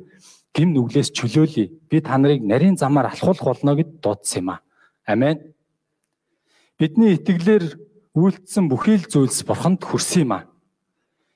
гим 0.55 0.75
нүглээс 0.75 1.11
чөлөөлье. 1.11 1.73
Би 1.90 2.01
та 2.01 2.18
нарыг 2.18 2.44
нарийн 2.44 2.77
замаар 2.77 3.11
алхуулах 3.11 3.42
болно 3.57 3.75
гэд 3.75 4.01
дуудсан 4.05 4.40
юм 4.40 4.49
аа. 4.55 4.61
Амен. 5.07 5.40
Бидний 6.79 7.16
итгэлээр 7.16 7.81
үйлдэлсэн 8.14 8.68
бүхий 8.68 9.01
л 9.01 9.09
зүйлс 9.09 9.42
бурханд 9.42 9.83
хүрсэн 9.83 10.23
юм 10.29 10.33
аа. 10.38 10.44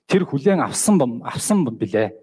Тэр 0.06 0.24
хүлээн 0.28 0.62
авсан 0.62 1.00
авсан 1.24 1.64
билээ. 1.64 2.14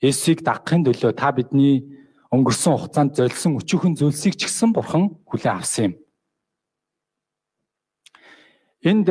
Есүсийг 0.00 0.40
дагахын 0.40 0.86
төлөө 0.86 1.12
та 1.12 1.28
бидний 1.34 1.84
өнгөрсөн 2.32 2.72
хугацаанд 2.72 3.18
золисон 3.18 3.58
өчүүхэн 3.60 3.98
зүйлсийг 3.98 4.38
ч 4.38 4.48
гэсэн 4.48 4.72
бурхан 4.72 5.18
хүлээн 5.28 5.60
авсан 5.60 5.84
юм. 5.90 5.94
Энд 8.82 9.08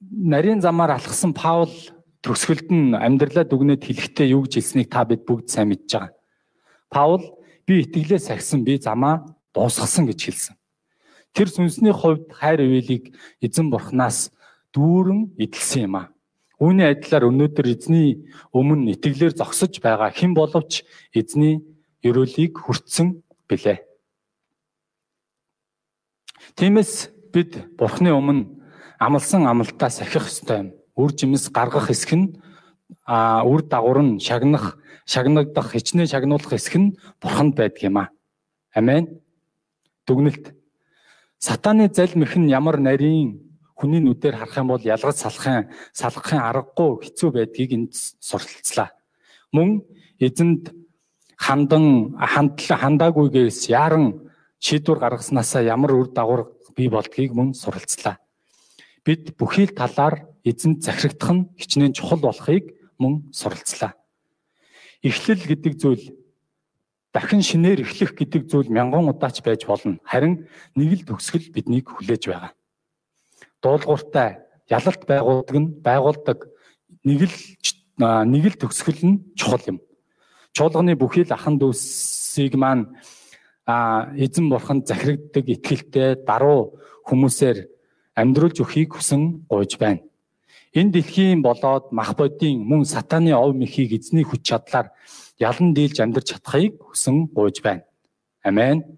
нарийн 0.00 0.60
замаар 0.62 0.94
алхсан 0.94 1.34
Паул 1.34 1.74
төгсгөлд 2.22 2.70
нь 2.70 2.94
амьдралаа 2.94 3.42
дүгнээд 3.42 3.82
хэлэхдээ 3.82 4.30
юу 4.30 4.46
гэж 4.46 4.62
хэлснийг 4.62 4.88
та 4.90 5.02
бид 5.02 5.26
бүгд 5.26 5.50
сайн 5.50 5.74
мэдж 5.74 5.90
байгаа. 5.90 6.14
Паул 6.86 7.22
би 7.66 7.82
итгэлээ 7.82 8.22
сахисан 8.22 8.62
би 8.62 8.78
замаа 8.78 9.26
дуусгасан 9.54 10.06
гэж 10.06 10.20
хэлсэн. 10.22 10.54
Тэр 11.34 11.48
сүнсний 11.50 11.90
хувьд 11.90 12.30
хайр 12.30 12.62
ивэлийг 12.62 13.10
эзэн 13.42 13.74
бурхнаас 13.74 14.30
дүүрэн 14.70 15.34
эдэлсэн 15.34 15.90
юм 15.90 15.94
а. 15.98 16.10
Үүний 16.62 16.86
адилаар 16.86 17.26
өнөөдөр 17.30 17.66
эзний 17.74 18.30
өмнө 18.54 18.94
итгэлээр 18.94 19.34
зогсож 19.34 19.82
байгаа 19.82 20.14
хэн 20.14 20.34
боловч 20.34 20.86
эзний 21.14 21.62
ерөөлийг 22.06 22.58
хүртсэн 22.58 23.22
билээ. 23.50 23.82
Тиймээс 26.58 27.17
бид 27.32 27.76
бурхны 27.78 28.12
өмнө 28.12 28.46
амлсан 28.98 29.46
амлалтаа 29.46 29.90
сахих 29.90 30.26
ёстой 30.26 30.58
юм 30.58 30.68
үр 30.98 31.14
жимс 31.14 31.48
гаргах 31.50 31.88
хэсэг 31.88 32.12
нь 32.18 32.26
а 33.06 33.44
үр 33.44 33.62
дагавар 33.62 34.02
нь 34.02 34.20
шагнах, 34.20 34.78
шагнагдах, 35.06 35.72
хичнээн 35.72 36.10
шагнуулах 36.10 36.50
хэсэг 36.50 36.74
нь 36.76 36.96
бурханд 37.22 37.54
байдаг 37.54 37.82
юм 37.82 37.96
а. 37.98 38.10
Амен. 38.74 39.20
Дүгнэлт. 40.06 40.54
Сатаны 41.38 41.88
залмих 41.92 42.36
нь 42.36 42.50
ямар 42.50 42.80
нарийн 42.80 43.40
хүний 43.78 44.00
нүдээр 44.02 44.36
харах 44.36 44.56
юм 44.58 44.68
бол 44.68 44.82
ялгаж 44.82 45.16
салахын, 45.16 45.70
салгахын 45.94 46.42
аргагүй 46.42 47.06
хэцүү 47.06 47.30
байдгийг 47.30 47.72
энд 47.72 47.92
сурталцлаа. 47.94 48.90
Мөн 49.52 49.86
эзэнд 50.18 50.74
хандан 51.38 52.18
хандл 52.18 52.74
хандаагүйгээс 52.74 53.70
яран 53.70 54.26
шийдвэр 54.58 54.98
гаргаснасаа 54.98 55.62
ямар 55.62 55.94
үр 55.94 56.10
дагавар 56.10 56.50
бий 56.78 56.86
болдгийг 56.86 57.34
мөн 57.34 57.58
суралцлаа. 57.58 58.22
Бид 59.02 59.34
бүхий 59.34 59.66
л 59.66 59.74
талаар 59.74 60.30
эзэнд 60.46 60.86
захирагдах 60.86 61.34
нь 61.34 61.48
хичнээн 61.58 61.90
чухал 61.98 62.22
болохыг 62.22 62.70
мөн 63.02 63.34
суралцлаа. 63.34 63.98
Эхлэл 65.02 65.42
гэдэг 65.42 65.74
зүйл 65.74 66.14
дахин 67.10 67.42
шинээр 67.42 67.82
эхлэх 67.82 68.14
гэдэг 68.14 68.46
зүйл 68.46 68.70
мянган 68.70 69.10
удаач 69.10 69.42
байж 69.42 69.66
болно. 69.66 69.98
Харин 70.06 70.46
нэг 70.78 71.02
л 71.02 71.06
төгсгөл 71.10 71.50
биднийг 71.50 71.90
хүлээж 71.90 72.30
байгаа. 72.30 72.54
Дуулууртай 73.58 74.38
ялалт 74.70 75.02
байгуулдаг 75.02 75.56
нь 75.58 75.68
байгуулдаг 75.82 76.38
нэг 77.02 77.26
л 77.26 77.34
нэг 77.98 78.44
л 78.54 78.60
төгсгөл 78.62 79.02
нь 79.02 79.16
чухал 79.34 79.66
юм. 79.66 79.78
Чуулганы 80.54 80.94
бүхий 80.94 81.26
л 81.26 81.34
ахан 81.34 81.58
дүүсийг 81.58 82.54
маань 82.54 82.94
а 83.68 84.08
эзэн 84.16 84.48
бурханд 84.48 84.88
захирагддаг 84.88 85.44
итгэлтэй 85.44 86.24
даруй 86.24 86.72
хүмүүсээр 87.04 87.68
амьдруулж 88.16 88.64
өгөхийг 88.64 88.96
хүсэн 88.96 89.44
гуйж 89.44 89.76
байна. 89.76 90.00
Энэ 90.72 90.96
дэлхийн 90.96 91.44
болоод 91.44 91.92
мах 91.92 92.16
бодийн 92.16 92.64
мөн 92.64 92.88
сатаны 92.88 93.36
ов 93.36 93.52
мэхийг 93.52 93.92
эзний 93.92 94.24
хүч 94.24 94.40
чадлаар 94.48 94.88
ялан 95.36 95.76
дийлж 95.76 96.00
амьдарч 96.00 96.32
чадахыг 96.32 96.80
хүсэн 96.80 97.28
гуйж 97.28 97.60
байна. 97.60 97.84
Амен. 98.40 98.96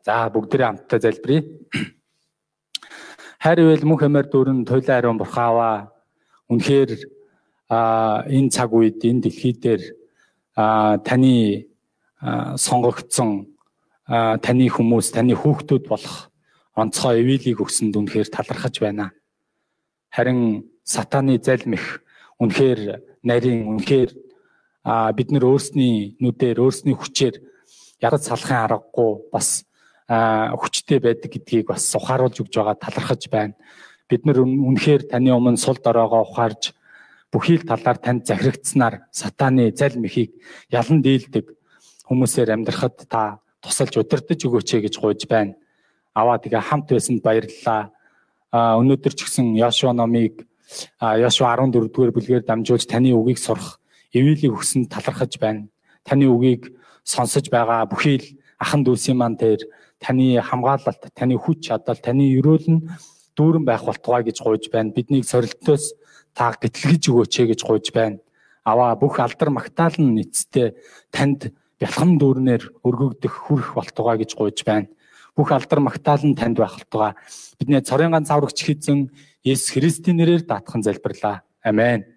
За 0.00 0.32
бүгдээрээ 0.32 0.68
хамтдаа 0.72 0.98
залбирая. 1.04 1.44
Хайр 3.44 3.60
ивэл 3.60 3.84
мөнх 3.84 4.08
амаар 4.08 4.24
дүүрэн 4.32 4.64
туйлын 4.64 4.96
ариун 4.96 5.20
бурхааваа 5.20 5.92
үнэхээр 6.48 6.90
энэ 7.68 8.50
цаг 8.56 8.72
үед 8.72 9.04
энэ 9.04 9.28
дэлхий 9.28 9.52
дээр 9.52 9.82
таны 11.04 11.68
сонгогдсон 12.56 13.55
таны 14.06 14.70
хүмүүс 14.70 15.10
таны 15.12 15.34
хүүхдүүд 15.34 15.84
болох 15.90 16.30
онцгой 16.76 17.22
эвэлийг 17.22 17.58
өгсөнд 17.62 17.94
үнэхээр 17.96 18.28
талархаж 18.30 18.78
байна 18.80 19.10
харин 20.16 20.64
сатаны 20.84 21.36
залмих 21.42 22.00
үнэхээр 22.40 22.80
нарийн 23.20 23.68
үнэхээр 23.68 24.10
бид 25.12 25.28
нар 25.28 25.44
өөрсний 25.44 26.16
нүдээр 26.22 26.62
өөрсний 26.62 26.96
хүчээр 26.96 27.36
ядаж 28.00 28.22
салахын 28.24 28.64
аргагүй 28.64 29.12
бас 29.28 29.68
хүчтэй 30.08 31.04
байдаг 31.04 31.30
гэдгийг 31.32 31.68
бас 31.68 31.84
ухааруулж 31.92 32.40
өгж 32.40 32.54
байгаа 32.54 32.80
талархаж 32.80 33.28
байна. 33.28 33.58
Бид 34.08 34.24
нар 34.24 34.40
үнэхээр 34.40 35.10
таны 35.10 35.34
өмнө 35.36 35.60
сул 35.60 35.76
дороогоо 35.76 36.24
ухаарж 36.24 36.72
бүхий 37.28 37.58
л 37.60 37.68
талаар 37.68 37.98
танд 38.00 38.24
захирагдсанаар 38.24 39.10
сатаны 39.12 39.74
залмихийг 39.76 40.32
ялан 40.72 41.02
дийлдэг 41.02 41.50
хүмүүсээр 42.08 42.54
амьдрахад 42.54 43.04
та 43.10 43.42
тусалж 43.66 43.98
удирдах 43.98 44.38
өгөөч 44.38 44.70
гэж 44.86 44.94
гуйж 45.02 45.26
байна. 45.26 45.58
Аваа 46.14 46.38
тэгээ 46.38 46.62
хамт 46.62 46.94
байсанд 46.94 47.20
баярлалаа 47.20 47.90
өнөөдөр 48.54 49.12
ч 49.12 49.26
гэсэн 49.26 49.58
Яшуа 49.58 49.92
номыг 49.92 50.46
Яшуа 51.02 51.52
14 51.58 51.90
дугаар 51.90 52.14
бүлгээр 52.14 52.44
дамжуулж 52.46 52.86
таны 52.86 53.10
үгийг 53.12 53.42
сурах 53.42 53.82
эвэлийг 54.14 54.54
өгсөн 54.54 54.86
талархаж 54.86 55.38
байна. 55.42 55.68
Таны 56.06 56.30
үгийг 56.30 56.72
сонсож 57.04 57.50
байгаа 57.50 57.86
бүхий 57.90 58.16
л 58.22 58.26
ахан 58.58 58.82
дүүсийн 58.86 59.18
маань 59.18 59.36
дээр 59.36 59.62
таны 60.00 60.40
хамгаалалт, 60.40 61.12
таны 61.14 61.36
хүч 61.36 61.68
чадал, 61.68 61.98
таны 61.98 62.32
өрөөл 62.38 62.66
нь 62.70 62.80
дүүрэн 63.36 63.64
байх 63.64 63.84
болтугай 63.84 64.24
гэж 64.24 64.40
гуйж 64.42 64.64
байна. 64.72 64.94
Биднийг 64.96 65.28
сорилтоос 65.28 65.94
та 66.34 66.52
гэтлгэж 66.56 67.02
өгөөч 67.12 67.34
гэж 67.52 67.60
гуйж 67.62 67.92
байна. 67.92 68.18
Аваа 68.64 68.96
бүх 68.96 69.20
алдар 69.20 69.50
магтаал 69.50 69.94
нь 70.00 70.24
эцэстээ 70.24 70.74
танд 71.12 71.52
бялхам 71.80 72.16
дүүрнээр 72.20 72.62
өргөгдөх 72.84 73.34
хүрэх 73.46 73.74
болтугай 73.76 74.22
гэж 74.24 74.30
гуйж 74.36 74.64
байна 74.64 74.88
бүх 75.36 75.52
алдар 75.52 75.80
магтаал 75.84 76.24
нь 76.24 76.34
танд 76.34 76.56
байх 76.56 76.80
болтугай. 76.80 77.12
Бидний 77.60 77.84
цорын 77.84 78.10
ганц 78.10 78.32
аврагч 78.32 78.56
хэзэн 78.64 79.12
Есүс 79.44 79.76
Христийн 79.76 80.16
нэрээр 80.16 80.48
даатхан 80.48 80.80
залбирлаа. 80.80 81.44
Амен. 81.60 82.15